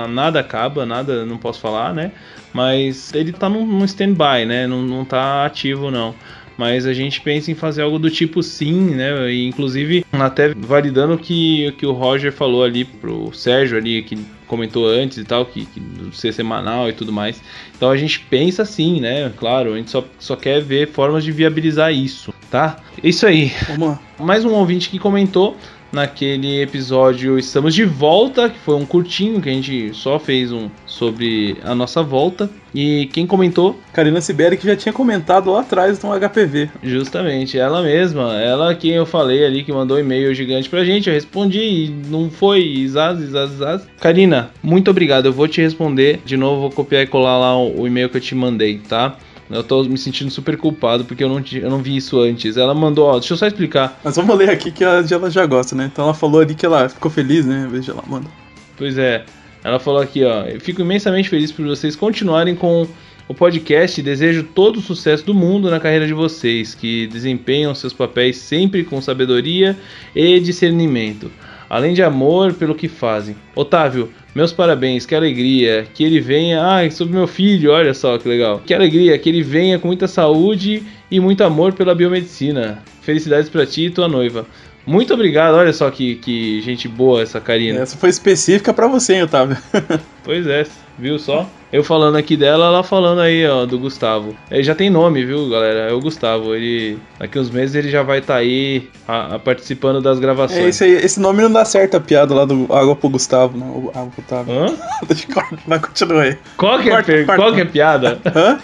[0.00, 2.10] na- nada acaba, nada, não posso falar, né?
[2.52, 4.66] Mas ele tá num, num stand-by, né?
[4.66, 6.14] Não, não tá ativo, não.
[6.56, 9.30] Mas a gente pensa em fazer algo do tipo sim, né?
[9.30, 14.02] E, inclusive, até validando o que, o que o Roger falou ali pro Sérgio ali,
[14.02, 15.82] que comentou antes e tal, que, que
[16.12, 17.42] ser semanal e tudo mais.
[17.76, 19.30] Então a gente pensa sim, né?
[19.36, 22.76] Claro, a gente só, só quer ver formas de viabilizar isso, tá?
[23.02, 23.52] Isso aí.
[23.68, 24.00] Vamos lá.
[24.18, 25.56] Mais um ouvinte que comentou
[25.96, 30.68] naquele episódio Estamos de Volta, que foi um curtinho que a gente só fez um
[30.84, 32.50] sobre a nossa volta.
[32.74, 36.68] E quem comentou, Karina Sibeli que já tinha comentado lá atrás no HPV.
[36.82, 41.08] justamente ela mesma, ela que eu falei ali que mandou um e-mail gigante pra gente,
[41.08, 43.86] eu respondi e não foi zaz, zaz, zaz.
[43.98, 47.80] Karina, muito obrigado, eu vou te responder de novo, vou copiar e colar lá o,
[47.80, 49.16] o e-mail que eu te mandei, tá?
[49.50, 52.56] Eu tô me sentindo super culpado porque eu não, eu não vi isso antes.
[52.56, 54.00] Ela mandou, ó, deixa eu só explicar.
[54.02, 55.88] Mas vamos ler aqui que ela, ela já gosta, né?
[55.92, 57.68] Então ela falou ali que ela ficou feliz, né?
[57.70, 58.28] Veja lá, manda.
[58.76, 59.24] Pois é.
[59.62, 60.42] Ela falou aqui, ó.
[60.42, 62.86] Eu fico imensamente feliz por vocês continuarem com
[63.28, 67.74] o podcast e desejo todo o sucesso do mundo na carreira de vocês, que desempenham
[67.74, 69.76] seus papéis sempre com sabedoria
[70.14, 71.30] e discernimento,
[71.68, 73.36] além de amor pelo que fazem.
[73.54, 76.62] Otávio, meus parabéns, que alegria, que ele venha.
[76.62, 78.60] Ai, sobre meu filho, olha só que legal.
[78.66, 82.82] Que alegria, que ele venha com muita saúde e muito amor pela biomedicina.
[83.00, 84.44] Felicidades pra ti e tua noiva.
[84.86, 87.80] Muito obrigado, olha só que, que gente boa essa Karina.
[87.80, 89.56] Essa foi específica pra você, hein, Otávio?
[90.22, 90.66] Pois é,
[90.98, 91.48] viu só?
[91.72, 94.36] Eu falando aqui dela, ela falando aí, ó, do Gustavo.
[94.50, 95.88] Ele já tem nome, viu, galera?
[95.88, 96.52] É o Gustavo.
[96.52, 96.98] Ele.
[97.18, 100.58] Daqui uns meses ele já vai estar aí a- a participando das gravações.
[100.64, 103.56] É, esse, aí, esse nome não dá certo a piada lá do Água pro Gustavo,
[103.56, 103.66] não.
[103.66, 104.52] O Água pro Otávio.
[104.52, 104.74] Hã?
[105.06, 106.38] Deixa eu cortar, mas continua aí.
[106.56, 108.20] Qual que é, qual que é piada?
[108.34, 108.58] Hã?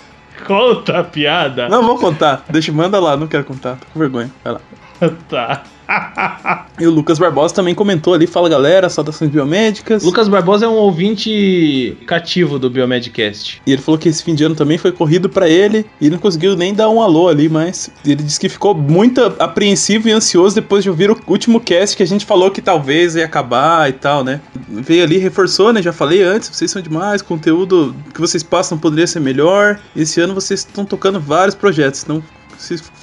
[0.45, 1.69] Conta a piada.
[1.69, 2.45] Não, vou contar.
[2.49, 3.77] Deixa, manda lá, não quero contar.
[3.77, 4.31] Tô com vergonha.
[4.43, 4.61] Vai lá.
[5.29, 5.63] tá.
[6.79, 10.03] E o Lucas Barbosa também comentou ali, fala galera, saudações biomédicas.
[10.03, 13.63] Lucas Barbosa é um ouvinte cativo do Biomedcast.
[13.67, 16.15] E ele falou que esse fim de ano também foi corrido pra ele e ele
[16.15, 20.13] não conseguiu nem dar um alô ali, mas ele disse que ficou muito apreensivo e
[20.13, 23.89] ansioso depois de ouvir o último cast que a gente falou que talvez ia acabar
[23.89, 24.41] e tal, né?
[24.69, 25.83] Veio ali, reforçou, né?
[25.83, 29.79] Já falei antes, vocês são demais, conteúdo que vocês passam poderia ser melhor.
[29.95, 32.23] Esse ano vocês estão tocando vários projetos, então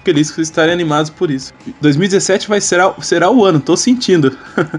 [0.04, 1.54] feliz que vocês estarem animados por isso.
[1.82, 4.36] 2017 vai será, será o ano, tô sentindo.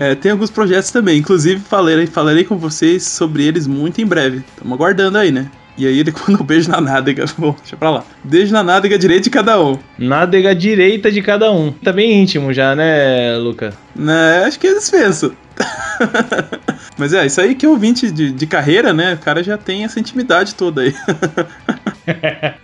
[0.00, 4.42] É, tem alguns projetos também, inclusive falarei, falarei com vocês sobre eles muito em breve.
[4.54, 5.50] Estamos aguardando aí, né?
[5.80, 7.24] E aí ele quando um beijo na nádega.
[7.38, 8.04] Bom, deixa pra lá.
[8.22, 9.78] Beijo na nádega direita de cada um.
[9.98, 11.72] Nádega direita de cada um.
[11.72, 13.72] Tá bem íntimo já, né, Luca?
[13.94, 15.32] Né, acho que eles pensam.
[16.98, 19.14] Mas é, isso aí que é ouvinte de, de carreira, né?
[19.14, 20.94] O cara já tem essa intimidade toda aí.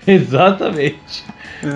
[0.06, 1.24] Exatamente.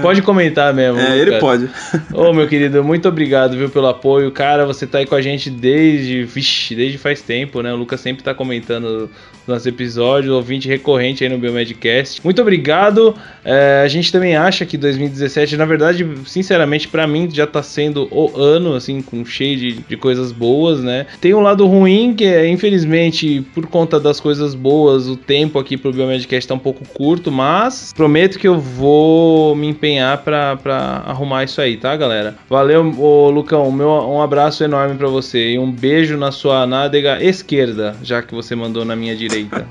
[0.02, 1.00] Pode comentar mesmo.
[1.00, 1.40] É, ele Lucas.
[1.40, 1.70] pode.
[2.12, 4.30] Ô, meu querido, muito obrigado, viu, pelo apoio.
[4.30, 7.72] Cara, você tá aí com a gente desde, vixe, desde faz tempo, né?
[7.72, 9.10] O Lucas sempre tá comentando
[9.50, 12.20] nosso episódio, ouvinte recorrente aí no Biomedcast.
[12.24, 13.14] Muito obrigado.
[13.44, 18.08] É, a gente também acha que 2017, na verdade, sinceramente, para mim já tá sendo
[18.10, 21.06] o ano, assim, com cheio de, de coisas boas, né?
[21.20, 25.76] Tem um lado ruim, que é, infelizmente, por conta das coisas boas, o tempo aqui
[25.76, 31.44] pro Biomedcast tá um pouco curto, mas prometo que eu vou me empenhar para arrumar
[31.44, 32.36] isso aí, tá, galera?
[32.48, 37.22] Valeu, ô, Lucão, meu, um abraço enorme para você e um beijo na sua nádega
[37.22, 39.64] esquerda, já que você mandou na minha direita, tá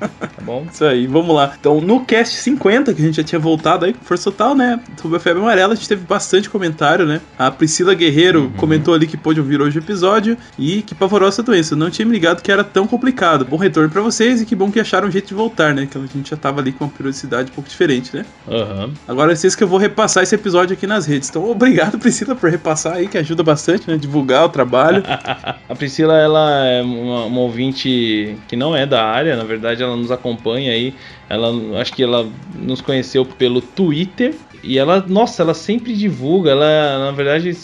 [0.44, 0.66] bom?
[0.72, 1.54] Isso aí, vamos lá.
[1.60, 4.80] Então, no cast 50, que a gente já tinha voltado aí com força total, né?
[5.02, 7.22] Sobre a febre amarela, a gente teve bastante comentário, né?
[7.38, 8.52] A Priscila Guerreiro uhum.
[8.52, 11.76] comentou ali que pôde ouvir hoje o episódio e que pavorou essa doença.
[11.76, 13.46] Não tinha me ligado que era tão complicado.
[13.46, 15.88] Bom retorno para vocês e que bom que acharam um jeito de voltar, né?
[15.90, 18.26] Que a gente já tava ali com uma periodicidade um pouco diferente, né?
[18.48, 18.94] Uhum.
[19.08, 21.30] Agora vocês que eu vou repassar esse episódio aqui nas redes.
[21.30, 23.98] Então, obrigado, Priscila, por repassar aí, que ajuda bastante, né?
[23.98, 25.04] Divulgar o trabalho.
[25.68, 29.96] a Priscila, ela é uma, uma ouvinte que não é da área, na verdade, ela
[29.96, 30.94] nos acompanha aí.
[31.30, 36.52] Ela, acho que ela nos conheceu pelo Twitter e ela, nossa, ela sempre divulga.
[36.52, 37.56] Ela, na verdade,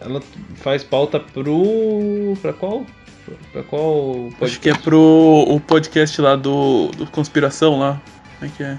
[0.00, 0.22] ela
[0.56, 2.84] faz pauta pro, para qual?
[3.52, 4.44] Pra qual podcast?
[4.44, 8.00] Acho que é pro o podcast lá do, do Conspiração lá.
[8.38, 8.78] Como é que é?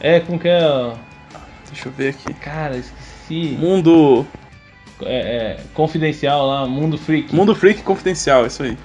[0.00, 0.92] É, como que é?
[1.70, 2.32] Deixa eu ver aqui.
[2.34, 3.56] Cara, esqueci.
[3.58, 4.26] Mundo.
[5.02, 7.34] É, é, confidencial lá, Mundo Freak.
[7.34, 8.76] Mundo Freak Confidencial, isso aí.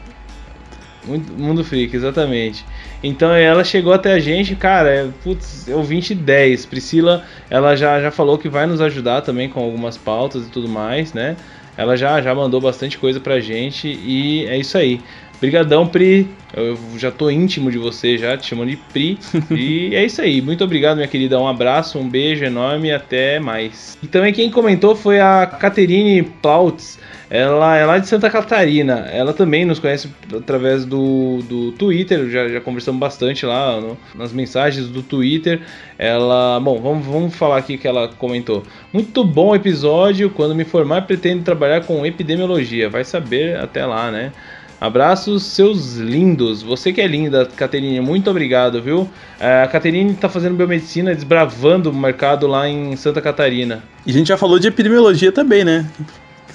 [1.06, 2.66] Mundo Freak, exatamente.
[3.04, 6.66] Então ela chegou até a gente, cara, é, putz, é o 2010.
[6.66, 10.70] Priscila, ela já, já falou que vai nos ajudar também com algumas pautas e tudo
[10.70, 11.36] mais, né?
[11.78, 15.02] Ela já, já mandou bastante coisa pra gente e é isso aí.
[15.42, 16.30] Brigadão, Pri.
[16.54, 19.18] Eu já tô íntimo de você, já te chamando de Pri.
[19.50, 20.40] e é isso aí.
[20.40, 21.40] Muito obrigado, minha querida.
[21.40, 23.98] Um abraço, um beijo enorme e até mais.
[24.04, 27.00] E também quem comentou foi a Caterine Plautz.
[27.32, 29.08] Ela é lá de Santa Catarina.
[29.10, 32.30] Ela também nos conhece através do, do Twitter.
[32.30, 35.62] Já, já conversamos bastante lá no, nas mensagens do Twitter.
[35.98, 36.60] Ela.
[36.60, 38.64] Bom, vamos, vamos falar aqui que ela comentou.
[38.92, 40.30] Muito bom episódio.
[40.30, 42.90] Quando me formar, pretendo trabalhar com epidemiologia.
[42.90, 44.34] Vai saber até lá, né?
[44.82, 46.62] Abraços, seus lindos.
[46.64, 49.08] Você que é linda, Caterine, muito obrigado, viu?
[49.40, 53.84] É, a Caterine tá fazendo biomedicina, desbravando o mercado lá em Santa Catarina.
[54.06, 55.88] E a gente já falou de epidemiologia também, né?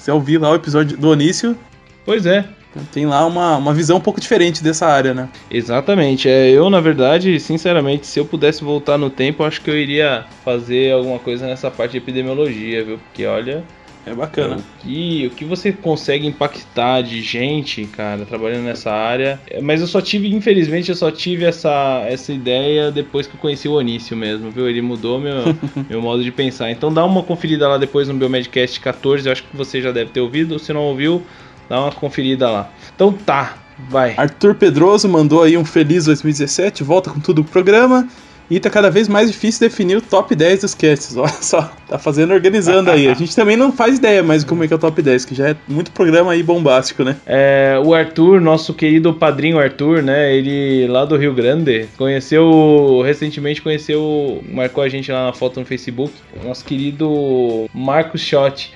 [0.07, 1.57] Quiser ouvir lá o episódio do Onício.
[2.05, 2.45] Pois é.
[2.93, 5.27] Tem lá uma, uma visão um pouco diferente dessa área, né?
[5.49, 6.29] Exatamente.
[6.29, 10.25] É, eu, na verdade, sinceramente, se eu pudesse voltar no tempo, acho que eu iria
[10.45, 12.99] fazer alguma coisa nessa parte de epidemiologia, viu?
[12.99, 13.63] Porque olha,
[14.07, 14.55] é bacana.
[14.55, 19.39] O que, o que você consegue impactar de gente, cara, trabalhando nessa área.
[19.61, 23.67] Mas eu só tive, infelizmente, eu só tive essa, essa ideia depois que eu conheci
[23.67, 24.69] o Onício mesmo, viu?
[24.69, 25.55] Ele mudou meu,
[25.89, 26.71] meu modo de pensar.
[26.71, 30.11] Então dá uma conferida lá depois no Biomedcast 14, eu acho que você já deve
[30.11, 30.57] ter ouvido.
[30.57, 31.21] Se não ouviu,
[31.67, 32.71] dá uma conferida lá.
[32.95, 33.57] Então tá,
[33.89, 34.13] vai.
[34.15, 38.07] Arthur Pedroso mandou aí um feliz 2017, volta com tudo o programa.
[38.49, 41.15] E tá cada vez mais difícil definir o top 10 dos casts.
[41.17, 43.07] Olha só, tá fazendo, organizando aí.
[43.07, 45.35] A gente também não faz ideia mais como é que é o top 10, que
[45.35, 47.17] já é muito programa aí bombástico, né?
[47.25, 50.33] É, o Arthur, nosso querido padrinho Arthur, né?
[50.33, 55.65] Ele lá do Rio Grande, conheceu, recentemente conheceu, marcou a gente lá na foto no
[55.65, 58.71] Facebook, nosso querido Marcos Schott.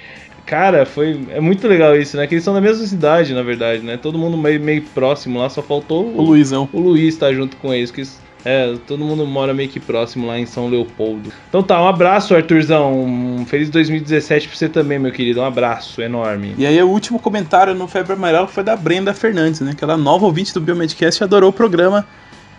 [0.45, 1.17] Cara, foi.
[1.29, 2.27] É muito legal isso, né?
[2.27, 3.95] Que eles são da mesma cidade, na verdade, né?
[3.95, 6.67] Todo mundo meio, meio próximo lá, só faltou o, o Luizão.
[6.73, 8.01] O Luiz tá junto com eles, que
[8.43, 11.31] é, todo mundo mora meio que próximo lá em São Leopoldo.
[11.49, 13.03] Então tá, um abraço, Arthurzão.
[13.03, 15.41] Um feliz 2017 pra você também, meu querido.
[15.41, 16.55] Um abraço enorme.
[16.57, 19.71] E aí, o último comentário no Febre Amarelo foi da Brenda Fernandes, né?
[19.71, 22.05] Aquela nova ouvinte do Biomedcast adorou o programa.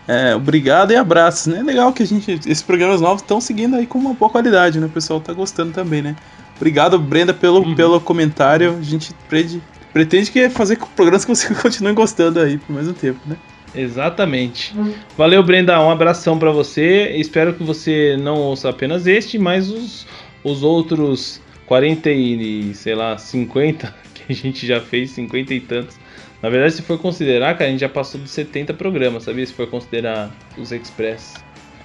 [0.07, 1.63] É, obrigado e abraços, né?
[1.63, 4.87] Legal que a gente, esses programas novos estão seguindo aí com uma boa qualidade, né?
[4.87, 6.17] O pessoal tá gostando também, né?
[6.57, 7.75] Obrigado, Brenda, pelo, uhum.
[7.75, 8.77] pelo comentário.
[8.79, 9.63] A gente pretende,
[9.93, 13.37] pretende que fazer programas que você continue gostando aí por mais um tempo, né?
[13.75, 14.75] Exatamente.
[15.17, 15.81] Valeu, Brenda.
[15.81, 17.13] Um abração para você.
[17.17, 20.07] Espero que você não ouça apenas este, mas os,
[20.45, 25.97] os outros 40 e, sei lá, 50 que a gente já fez, 50 e tantos.
[26.43, 29.47] Na verdade, se for considerar, cara, a gente já passou de 70 programas, sabia?
[29.47, 31.35] Se for considerar os Express.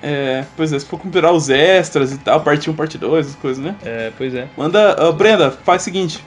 [0.02, 3.36] É, pois é, se for considerar os extras e tal, parte 1, parte 2, as
[3.36, 3.76] coisas, né?
[3.84, 4.48] É, pois é.
[4.58, 6.24] Manda, uh, Brenda, faz o seguinte,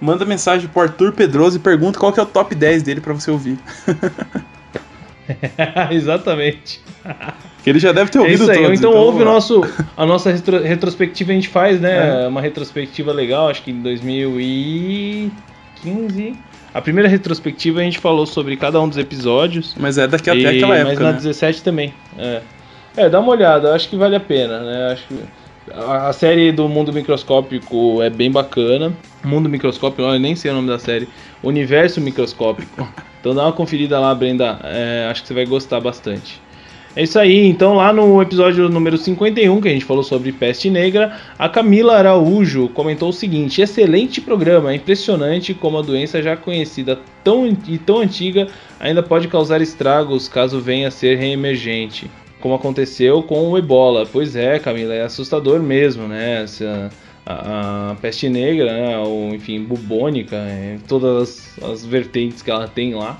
[0.00, 3.12] manda mensagem pro Arthur Pedroso e pergunta qual que é o top 10 dele para
[3.12, 3.58] você ouvir.
[5.90, 6.80] Exatamente.
[7.62, 9.62] Que ele já deve ter é ouvido é todos, então, então ouve o nosso,
[9.96, 12.24] a nossa retro, retrospectiva, a gente faz, né?
[12.24, 12.28] É.
[12.28, 16.34] Uma retrospectiva legal, acho que em 2015.
[16.72, 19.74] A primeira retrospectiva a gente falou sobre cada um dos episódios.
[19.78, 20.94] Mas é daqui até aquela época.
[20.94, 21.18] Mas na né?
[21.18, 21.92] 17 também.
[22.16, 22.40] É.
[22.96, 24.92] é, dá uma olhada, acho que vale a pena, né?
[24.92, 25.18] Acho que
[25.72, 28.92] a série do Mundo Microscópico é bem bacana.
[29.24, 31.08] Mundo Microscópico, eu nem sei o nome da série.
[31.42, 32.88] Universo Microscópico.
[33.20, 34.58] Então dá uma conferida lá, Brenda.
[34.64, 36.40] É, acho que você vai gostar bastante.
[36.96, 40.68] É isso aí, então lá no episódio número 51, que a gente falou sobre peste
[40.68, 46.36] negra, a Camila Araújo comentou o seguinte: excelente programa, é impressionante como a doença já
[46.36, 48.48] conhecida tão, e tão antiga
[48.80, 52.10] ainda pode causar estragos caso venha a ser reemergente.
[52.40, 54.04] Como aconteceu com o ebola.
[54.10, 56.42] Pois é, Camila, é assustador mesmo, né?
[56.42, 56.90] Essa,
[57.30, 58.98] a, peste negra, né?
[58.98, 63.18] ou enfim, bubônica, é, todas as, as vertentes que ela tem lá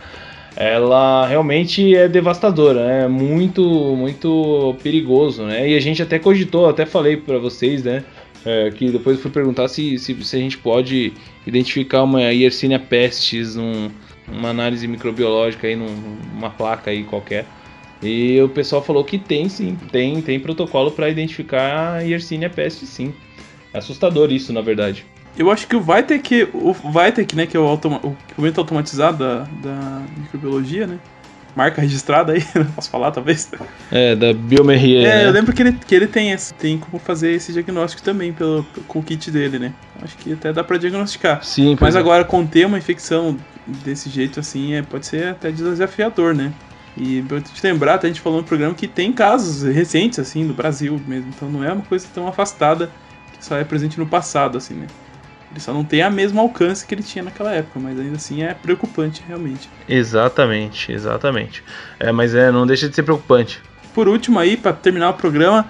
[0.57, 3.09] ela realmente é devastadora, é né?
[3.09, 3.63] muito,
[3.97, 5.69] muito perigoso, né?
[5.69, 8.05] E a gente até cogitou, até falei para vocês, né?
[8.45, 11.13] É, que depois fui perguntar se, se, se, a gente pode
[11.47, 13.91] identificar uma Yersinia pestis num,
[14.27, 15.95] uma análise microbiológica aí num,
[16.35, 17.45] numa placa aí qualquer.
[18.03, 22.89] E o pessoal falou que tem sim, tem, tem protocolo para identificar a Yersinia pestis
[22.89, 23.13] sim.
[23.73, 25.07] É assustador isso, na verdade.
[25.37, 29.19] Eu acho que o Vitek, o Vitek, né, que é o, automa o equipamento automatizado
[29.19, 30.99] da, da microbiologia, né?
[31.55, 32.45] Marca registrada aí,
[32.75, 33.51] posso falar talvez?
[33.91, 35.05] É, da Biomerrier.
[35.05, 35.27] É, né?
[35.27, 38.65] eu lembro que ele, que ele tem, esse, tem como fazer esse diagnóstico também pelo,
[38.87, 39.73] com o kit dele, né?
[40.03, 41.43] Acho que até dá pra diagnosticar.
[41.45, 41.99] Sim, Mas é.
[41.99, 46.53] agora, conter uma infecção desse jeito assim, é, pode ser até desafiador, né?
[46.97, 50.45] E pra te lembrar, até a gente falou no programa que tem casos recentes, assim,
[50.45, 51.31] no Brasil mesmo.
[51.35, 52.91] Então não é uma coisa tão afastada
[53.41, 54.87] só é presente no passado, assim, né?
[55.51, 58.43] Ele só não tem a mesmo alcance que ele tinha naquela época, mas ainda assim
[58.43, 59.69] é preocupante realmente.
[59.89, 61.65] Exatamente, exatamente.
[61.99, 63.61] É, mas é, não deixa de ser preocupante.
[63.93, 65.67] Por último aí, para terminar o programa,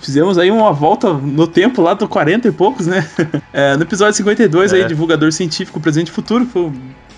[0.00, 3.06] fizemos aí uma volta no tempo lá do 40 e poucos, né?
[3.52, 4.76] É, no episódio 52 É.
[4.76, 6.72] aí, divulgador científico presente e futuro, foi um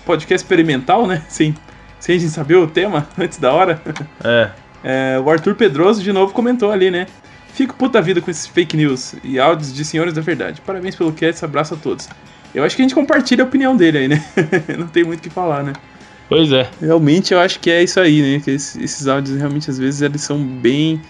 [0.05, 1.23] podcast experimental, né?
[1.29, 1.55] Sem,
[1.97, 3.81] sem a gente saber o tema antes da hora.
[4.21, 4.49] É,
[4.83, 7.07] É, o Arthur Pedroso de novo comentou ali, né?
[7.55, 10.59] Fico puta vida com esses fake news e áudios de senhores da verdade.
[10.59, 12.09] Parabéns pelo cast, abraço a todos.
[12.53, 14.21] Eu acho que a gente compartilha a opinião dele aí, né?
[14.77, 15.71] Não tem muito o que falar, né?
[16.27, 16.69] pois é.
[16.81, 18.41] Realmente eu acho que é isso aí, né?
[18.43, 21.01] Que esses, áudios realmente às vezes eles são bem.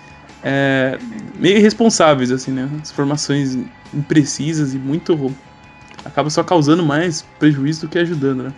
[0.44, 1.00] é,
[1.36, 2.70] meio irresponsáveis, assim, né?
[2.80, 3.58] As informações
[3.92, 5.36] imprecisas e muito.
[6.06, 8.54] acaba só causando mais prejuízo do que ajudando, né?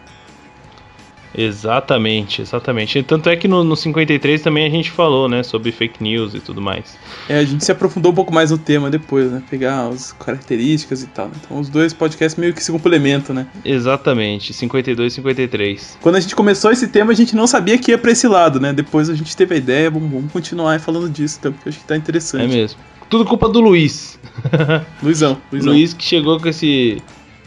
[1.36, 3.02] Exatamente, exatamente.
[3.04, 6.40] Tanto é que no, no 53 também a gente falou, né, sobre fake news e
[6.40, 6.98] tudo mais.
[7.30, 9.42] É, a gente se aprofundou um pouco mais no tema depois, né?
[9.50, 11.28] Pegar as características e tal.
[11.28, 11.34] né?
[11.44, 13.48] Então os dois podcasts meio que se complementam, né?
[13.64, 15.98] Exatamente, 52 e 53.
[16.02, 18.60] Quando a gente começou esse tema, a gente não sabia que ia pra esse lado,
[18.60, 18.74] né?
[18.74, 21.80] Depois a gente teve a ideia, vamos, vamos continuar falando disso, então, porque eu acho
[21.80, 22.46] que tá interessante.
[22.46, 22.80] É mesmo.
[23.10, 24.20] Tudo culpa do Luiz.
[25.02, 25.74] Luizão, Luizão.
[25.74, 27.02] Luiz que chegou com esse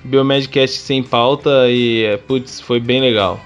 [0.05, 3.41] Biomedcast sem pauta e, putz, foi bem legal.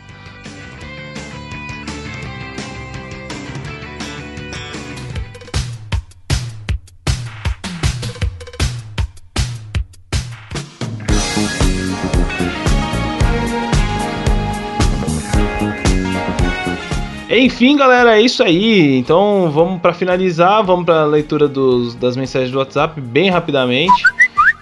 [17.45, 18.97] Enfim, galera, é isso aí.
[18.97, 24.03] Então, vamos para finalizar, vamos para a leitura dos, das mensagens do WhatsApp bem rapidamente.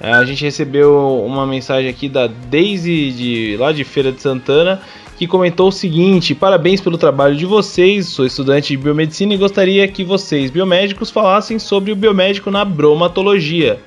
[0.00, 4.82] É, A gente recebeu uma mensagem aqui da Daisy de lá de Feira de Santana
[5.16, 8.08] que comentou o seguinte: Parabéns pelo trabalho de vocês.
[8.08, 13.78] Sou estudante de biomedicina e gostaria que vocês, biomédicos, falassem sobre o biomédico na bromatologia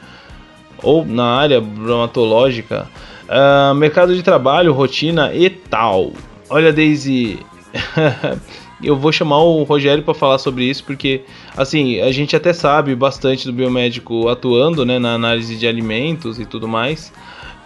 [0.82, 2.88] ou na área bromatológica,
[3.28, 6.14] ah, mercado de trabalho, rotina e tal.
[6.50, 7.40] Olha, Daisy,
[8.84, 11.22] eu vou chamar o Rogério para falar sobre isso porque,
[11.56, 16.46] assim, a gente até sabe bastante do biomédico atuando, né, na análise de alimentos e
[16.46, 17.12] tudo mais.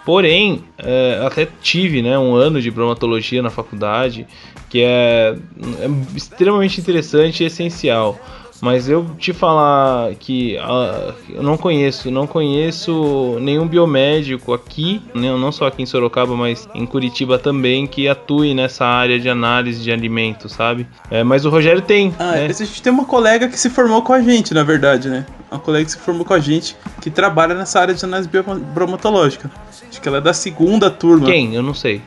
[0.05, 4.25] Porém, é, até tive, né, um ano de bromatologia na faculdade,
[4.69, 5.35] que é,
[5.79, 8.19] é extremamente interessante e essencial.
[8.61, 15.31] Mas eu te falar que ah, eu não conheço, não conheço nenhum biomédico aqui, né,
[15.35, 19.81] não só aqui em Sorocaba, mas em Curitiba também, que atue nessa área de análise
[19.81, 20.87] de alimentos, sabe?
[21.09, 22.45] É, mas o Rogério tem, Ah, né?
[22.47, 25.25] a gente tem uma colega que se formou com a gente, na verdade, né?
[25.49, 28.29] Uma colega que se formou com a gente, que trabalha nessa área de análise
[28.73, 29.49] bromatológica.
[29.89, 31.25] Acho que ela é da segunda turma.
[31.25, 31.55] Quem?
[31.55, 32.01] Eu não sei.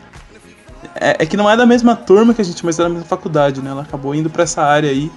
[0.94, 3.04] É, é que não é da mesma turma que a gente, mas é da mesma
[3.04, 3.70] faculdade, né?
[3.70, 5.10] Ela acabou indo pra essa área aí.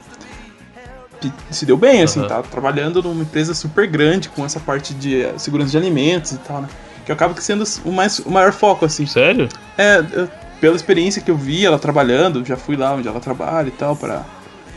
[1.50, 2.28] Se deu bem, assim, Aham.
[2.30, 6.38] tá trabalhando numa empresa super grande com essa parte de eh, segurança de alimentos e
[6.38, 6.68] tal, né?
[7.06, 9.06] Que acaba que sendo o, mais, o maior foco, assim.
[9.06, 9.48] Sério?
[9.78, 13.68] É, eu- pela experiência que eu vi ela trabalhando, já fui lá onde ela trabalha
[13.68, 14.24] e tal, para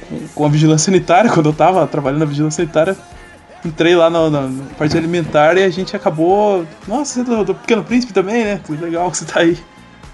[0.09, 2.97] com, com a vigilância sanitária, quando eu tava trabalhando na vigilância sanitária,
[3.65, 6.65] entrei lá na, na- na parte alimentar e a gente acabou.
[6.87, 8.61] Nossa, você é do, do Pequeno Príncipe também, né?
[8.65, 9.57] Que legal que você tá aí.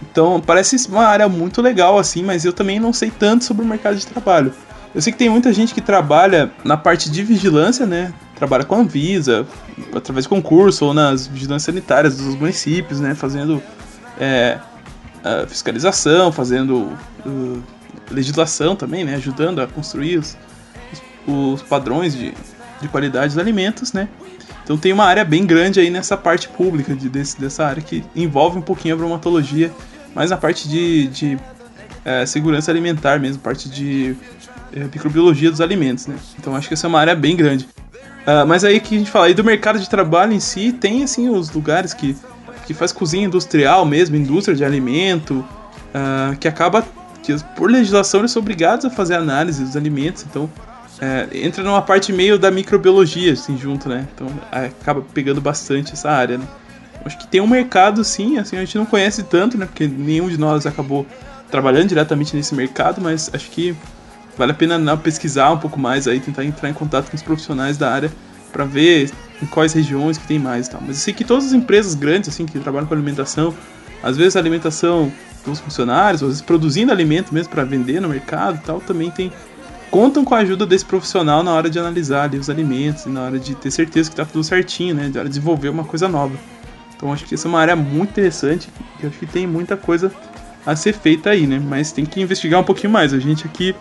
[0.02, 3.66] Então, parece uma área muito legal, assim, mas eu também não sei tanto sobre o
[3.66, 4.52] mercado de trabalho.
[4.94, 8.14] Eu sei que tem muita gente que trabalha na parte de vigilância, né?
[8.36, 9.46] Trabalha com a Anvisa,
[9.94, 13.14] através de concurso ou nas vigilâncias sanitárias dos municípios, né?
[13.14, 13.60] Fazendo
[14.20, 14.58] é,
[15.48, 16.92] fiscalização, fazendo
[17.26, 17.62] uh,
[18.10, 19.16] legislação também, né?
[19.16, 20.36] Ajudando a construir os,
[21.26, 22.32] os padrões de,
[22.80, 24.08] de qualidade dos alimentos, né?
[24.62, 28.04] Então tem uma área bem grande aí nessa parte pública de, desse, dessa área que
[28.14, 29.72] envolve um pouquinho a bromatologia,
[30.14, 31.38] mas na parte de, de
[32.04, 34.16] é, segurança alimentar mesmo, parte de
[34.80, 36.16] microbiologia dos alimentos, né?
[36.38, 37.68] Então acho que essa é uma área bem grande.
[38.26, 41.04] Uh, mas aí que a gente fala aí do mercado de trabalho em si, tem
[41.04, 42.16] assim os lugares que,
[42.66, 45.44] que faz cozinha industrial mesmo, indústria de alimento,
[45.94, 46.84] uh, que acaba
[47.22, 50.50] que por legislação eles são obrigados a fazer análise dos alimentos, então
[51.00, 54.06] é, entra numa parte meio da microbiologia, assim, junto, né?
[54.14, 56.46] Então acaba pegando bastante essa área, né?
[57.04, 59.66] Acho que tem um mercado, sim, assim, a gente não conhece tanto, né?
[59.66, 61.06] Porque nenhum de nós acabou
[61.50, 63.76] trabalhando diretamente nesse mercado, mas acho que
[64.36, 67.22] vale a pena né, pesquisar um pouco mais aí, tentar entrar em contato com os
[67.22, 68.10] profissionais da área
[68.52, 69.10] para ver
[69.42, 70.80] em quais regiões que tem mais e tal.
[70.80, 73.54] Mas eu sei que todas as empresas grandes, assim, que trabalham com alimentação,
[74.02, 75.12] às vezes a alimentação
[75.44, 79.32] dos funcionários, às vezes produzindo alimento mesmo para vender no mercado e tal, também tem
[79.94, 83.38] contam com a ajuda desse profissional na hora de analisar ali, os alimentos, na hora
[83.38, 85.08] de ter certeza que está tudo certinho, né?
[85.08, 86.36] De desenvolver uma coisa nova.
[86.96, 88.68] Então acho que essa é uma área muito interessante,
[88.98, 90.10] que acho que tem muita coisa
[90.66, 91.62] a ser feita aí, né?
[91.64, 93.14] Mas tem que investigar um pouquinho mais.
[93.14, 93.72] A gente aqui,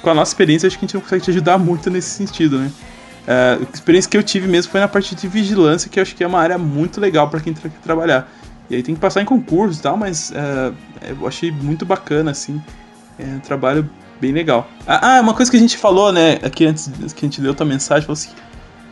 [0.00, 2.58] com a nossa experiência, acho que a gente não consegue te ajudar muito nesse sentido,
[2.58, 2.70] né?
[3.26, 6.14] Uh, a experiência que eu tive mesmo foi na parte de vigilância, que eu acho
[6.14, 8.30] que é uma área muito legal para quem quer trabalhar.
[8.68, 12.30] E aí tem que passar em concurso e tal, mas uh, eu achei muito bacana,
[12.30, 12.62] assim.
[13.18, 13.88] É um trabalho
[14.20, 14.68] bem legal.
[14.86, 17.54] Ah, ah, uma coisa que a gente falou, né, aqui antes que a gente leu
[17.54, 18.30] tua mensagem, falou assim,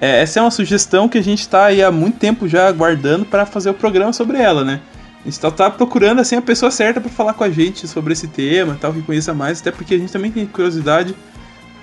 [0.01, 3.25] é, essa é uma sugestão que a gente está aí há muito tempo já aguardando
[3.25, 4.81] para fazer o programa sobre ela, né?
[5.23, 8.13] A gente tá, tá procurando assim a pessoa certa para falar com a gente sobre
[8.13, 11.15] esse tema, tal, que conheça mais, até porque a gente também tem curiosidade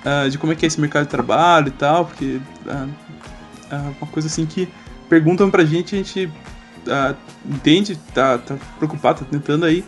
[0.06, 2.90] uh, de como é que é esse mercado de trabalho e tal, porque uh,
[3.72, 4.68] uh, uma coisa assim que
[5.08, 6.30] perguntam pra gente, a gente
[7.48, 9.86] entende, tá, tá preocupado, tá tentando aí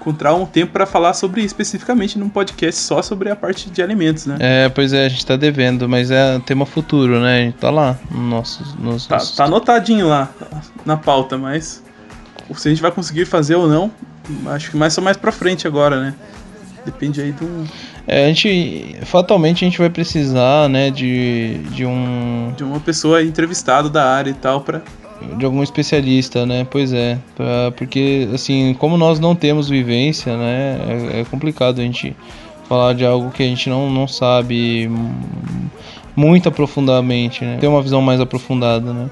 [0.00, 4.26] encontrar um tempo para falar sobre especificamente num podcast só sobre a parte de alimentos,
[4.26, 4.36] né?
[4.38, 7.36] É, pois é, a gente tá devendo, mas é tema futuro, né?
[7.36, 8.62] A gente tá lá no nosso.
[8.78, 10.30] Nos, tá, tá anotadinho lá
[10.86, 11.82] na pauta, mas
[12.54, 13.90] se a gente vai conseguir fazer ou não,
[14.46, 16.14] acho que mais só mais pra frente agora, né?
[16.84, 17.68] Depende aí do.
[18.06, 18.96] É, a gente.
[19.02, 22.52] Fatalmente a gente vai precisar, né, de, de um.
[22.56, 24.82] De uma pessoa entrevistada da área e tal pra
[25.36, 26.66] de algum especialista, né?
[26.70, 30.78] Pois é, pra, porque assim, como nós não temos vivência, né?
[30.88, 32.16] É, é, complicado a gente
[32.68, 34.88] falar de algo que a gente não, não sabe
[36.14, 37.58] muito aprofundadamente, né?
[37.60, 39.10] Ter uma visão mais aprofundada, né?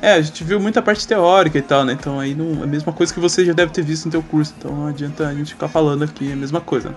[0.00, 1.92] É, a gente viu muita parte teórica e tal, né?
[1.92, 4.22] Então aí não, é a mesma coisa que você já deve ter visto no teu
[4.22, 6.94] curso, então não adianta a gente ficar falando aqui é a mesma coisa.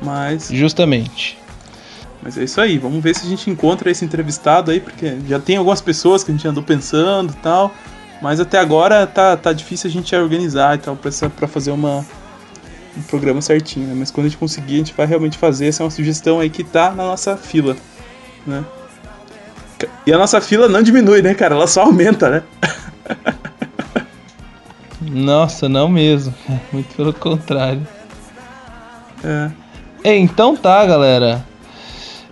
[0.00, 0.48] Mas.
[0.50, 1.38] Justamente.
[2.22, 5.38] Mas é isso aí, vamos ver se a gente encontra esse entrevistado aí, porque já
[5.38, 7.72] tem algumas pessoas que a gente andou pensando e tal,
[8.20, 12.04] mas até agora tá, tá difícil a gente organizar e tal pra, pra fazer uma,
[12.96, 13.94] um programa certinho, né?
[13.96, 15.66] Mas quando a gente conseguir, a gente vai realmente fazer.
[15.66, 17.76] Essa é uma sugestão aí que tá na nossa fila,
[18.46, 18.64] né?
[20.06, 21.54] E a nossa fila não diminui, né, cara?
[21.54, 22.42] Ela só aumenta, né?
[25.00, 26.34] Nossa, não mesmo.
[26.72, 27.86] Muito pelo contrário.
[29.24, 29.50] É.
[30.04, 31.44] Então tá, galera.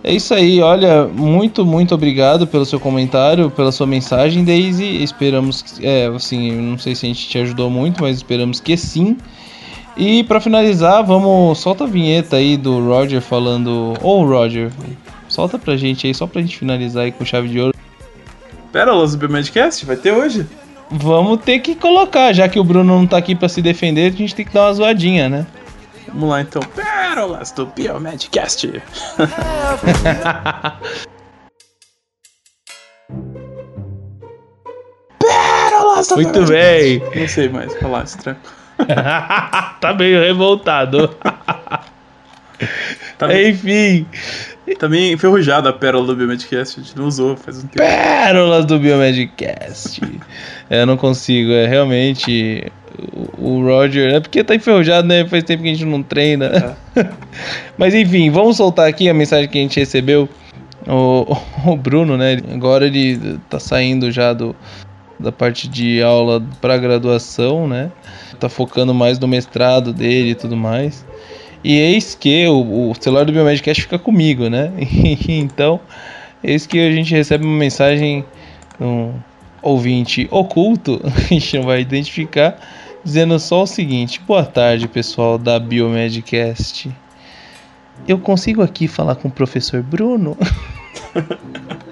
[0.01, 5.03] É isso aí, olha, muito, muito obrigado pelo seu comentário, pela sua mensagem, Daisy.
[5.03, 9.17] Esperamos, é, assim, não sei se a gente te ajudou muito, mas esperamos que sim.
[9.97, 13.93] E para finalizar, vamos, solta a vinheta aí do Roger falando.
[14.01, 14.71] Ô, oh, Roger,
[15.39, 17.73] solta pra gente aí, só pra gente finalizar aí com chave de ouro.
[18.73, 20.45] Pérolas do Biomedcast, vai ter hoje?
[20.91, 24.15] Vamos ter que colocar, já que o Bruno não tá aqui para se defender, a
[24.15, 25.47] gente tem que dar uma zoadinha, né?
[26.09, 26.61] Vamos lá então.
[26.75, 28.83] Pérolas do Biomedcast.
[35.19, 37.01] Pérolas do Muito bem.
[37.15, 38.17] Não sei mais falar esse
[39.79, 41.07] tá meio revoltado.
[43.17, 44.05] tá Enfim.
[44.89, 47.77] Meio enferrujado a pérola do Biomedcast, a gente não usou faz um tempo.
[47.77, 50.01] Pérolas do Biomedcast.
[50.69, 52.71] é, eu não consigo, é realmente
[53.37, 54.13] o Roger.
[54.15, 55.25] É porque tá enferrujado, né?
[55.25, 56.75] Faz tempo que a gente não treina.
[56.95, 57.09] É.
[57.77, 60.27] Mas enfim, vamos soltar aqui a mensagem que a gente recebeu.
[60.87, 62.37] O, o Bruno, né?
[62.51, 64.55] Agora ele tá saindo já do,
[65.19, 67.91] da parte de aula para graduação, né?
[68.39, 71.05] Tá focando mais no mestrado dele e tudo mais.
[71.63, 74.71] E eis que o, o celular do Biomedcast fica comigo, né?
[75.27, 75.79] então,
[76.43, 78.23] eis que a gente recebe uma mensagem,
[78.79, 79.13] um
[79.61, 82.57] ouvinte oculto, a gente não vai identificar,
[83.03, 86.89] dizendo só o seguinte: Boa tarde, pessoal da Biomedcast.
[88.07, 90.37] Eu consigo aqui falar com o professor Bruno?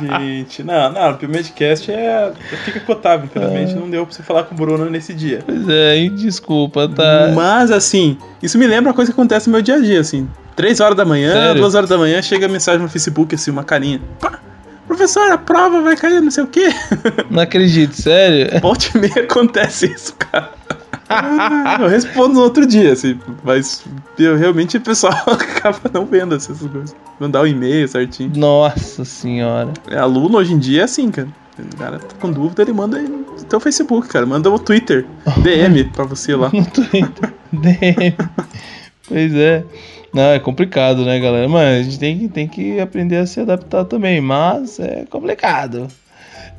[0.00, 2.32] Gente, não, não, o Biomedcast é.
[2.64, 3.74] Fica cotável, infelizmente.
[3.74, 5.40] Não deu pra você falar com o Bruno nesse dia.
[5.44, 7.32] Pois é, hein, desculpa, tá?
[7.34, 10.28] Mas, assim, isso me lembra uma coisa que acontece no meu dia a dia, assim.
[10.56, 11.60] Três horas da manhã, Sério?
[11.60, 14.00] duas horas da manhã, chega a mensagem no Facebook, assim, uma carinha.
[14.20, 14.38] Pá,
[14.86, 16.68] professor, a prova vai cair, não sei o quê.
[17.30, 18.60] Não acredito, sério?
[18.60, 20.50] Volta e meia acontece isso, cara.
[21.80, 23.84] Eu respondo no outro dia, assim, mas
[24.18, 26.94] eu, realmente o pessoal acaba não vendo essas coisas.
[27.20, 28.32] Mandar o e-mail certinho.
[28.34, 29.72] Nossa senhora.
[29.88, 31.28] É, aluno hoje em dia é assim, cara.
[31.58, 34.26] O cara tá com dúvida, ele manda no teu Facebook, cara.
[34.26, 35.06] Manda o Twitter,
[35.42, 36.50] DM pra você lá.
[36.52, 37.32] No Twitter.
[37.52, 38.16] DM.
[39.06, 39.64] Pois é.
[40.12, 41.48] Não, é complicado, né, galera?
[41.48, 44.20] Mas a gente tem que, tem que aprender a se adaptar também.
[44.20, 45.88] Mas é complicado.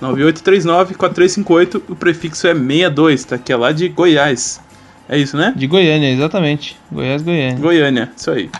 [0.00, 3.38] 9839 4358, o prefixo é 62, tá?
[3.38, 4.60] Que é lá de Goiás.
[5.08, 5.52] É isso, né?
[5.56, 6.76] De Goiânia, exatamente.
[6.90, 7.58] Goiás, Goiânia.
[7.58, 8.50] Goiânia, isso aí.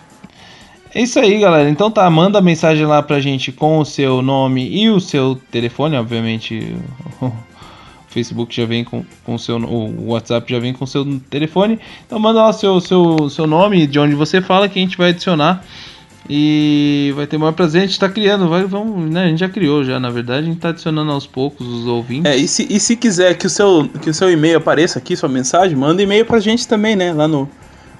[0.93, 1.71] É isso aí, galera.
[1.71, 5.97] Então tá, manda mensagem lá pra gente com o seu nome e o seu telefone,
[5.97, 6.77] obviamente.
[8.11, 9.57] O Facebook já vem com o seu.
[9.57, 11.79] O WhatsApp já vem com o seu telefone.
[12.05, 14.99] Então manda lá o seu, seu, seu nome, de onde você fala, que a gente
[14.99, 15.65] vai adicionar.
[16.33, 19.25] E vai ter o maior prazer, a gente tá criando, vai, vamos, né?
[19.25, 22.31] A gente já criou já, na verdade, a gente tá adicionando aos poucos os ouvintes.
[22.31, 25.17] É, e se, e se quiser que o, seu, que o seu e-mail apareça aqui,
[25.17, 27.13] sua mensagem, manda e-mail pra gente também, né?
[27.13, 27.49] Lá no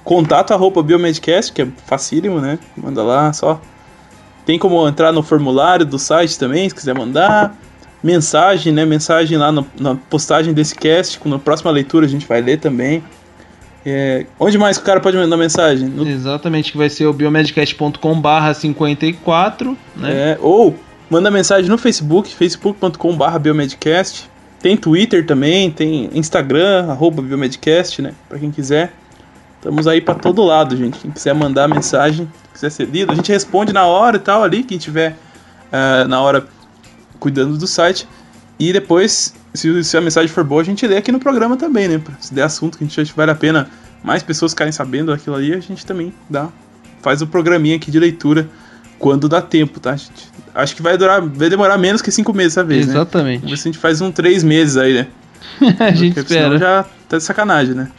[0.05, 2.57] contato arroba biomedcast, que é facílimo, né?
[2.77, 3.59] Manda lá, só.
[4.45, 7.53] Tem como entrar no formulário do site também, se quiser mandar.
[8.01, 8.85] Mensagem, né?
[8.85, 13.03] Mensagem lá no- na postagem desse cast, na próxima leitura a gente vai ler também.
[13.85, 15.87] É, onde mais que o cara pode mandar mensagem?
[15.87, 20.11] No Exatamente, que vai ser o biomedcast.com barra 54, né?
[20.11, 20.75] É, ou
[21.09, 24.29] manda mensagem no Facebook, facebook.com.br biomedcast.
[24.61, 28.13] Tem Twitter também, tem Instagram, arroba biomedcast, né?
[28.29, 28.93] Pra quem quiser.
[29.57, 30.99] Estamos aí pra todo lado, gente.
[30.99, 34.63] Quem quiser mandar mensagem, quiser ser lido, a gente responde na hora e tal ali,
[34.63, 35.15] quem tiver
[35.71, 36.47] eh, na hora
[37.19, 38.07] cuidando do site.
[38.59, 41.87] E depois, se, se a mensagem for boa, a gente lê aqui no programa também,
[41.87, 42.01] né?
[42.19, 43.69] Se der assunto que a gente acha que vale a pena
[44.03, 46.49] mais pessoas ficarem sabendo daquilo ali, a gente também dá.
[47.01, 48.47] Faz o programinha aqui de leitura
[48.97, 50.29] quando dá tempo, tá, gente?
[50.53, 52.93] Acho que vai durar, vai demorar menos que cinco meses essa vez, né?
[52.93, 53.57] Vamos ver Exatamente.
[53.57, 55.07] se a gente faz um três meses aí, né?
[55.79, 56.59] a gente Porque senão espera.
[56.59, 57.89] já tá de sacanagem, né?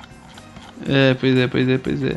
[0.89, 2.17] É, pois é, pois é, pois é.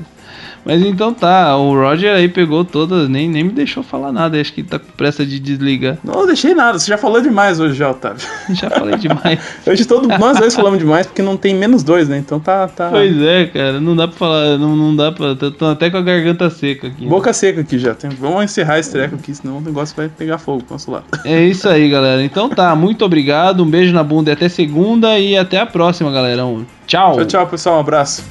[0.65, 4.51] Mas então tá, o Roger aí pegou todas, nem, nem me deixou falar nada, acho
[4.51, 5.97] que tá com pressa de desligar.
[6.03, 8.25] Não deixei nada, você já falou demais hoje já, Otávio.
[8.55, 9.39] Já falei demais.
[9.67, 12.17] Hoje todo, nós dois falamos demais porque não tem menos dois, né?
[12.17, 12.67] Então tá.
[12.67, 15.35] tá pois é, cara, não dá pra falar, não, não dá pra.
[15.35, 17.05] Tô, até com a garganta seca aqui.
[17.05, 17.93] Boca seca aqui já.
[17.93, 21.05] Tem- vamos encerrar esse treco aqui, senão o negócio vai pegar fogo pro nosso lado.
[21.25, 22.23] É isso aí, galera.
[22.23, 26.11] Então tá, muito obrigado, um beijo na bunda e até segunda e até a próxima,
[26.11, 26.45] galera.
[26.45, 27.15] Um Tchau.
[27.15, 27.77] Tchau, tchau, pessoal.
[27.77, 28.23] Um abraço.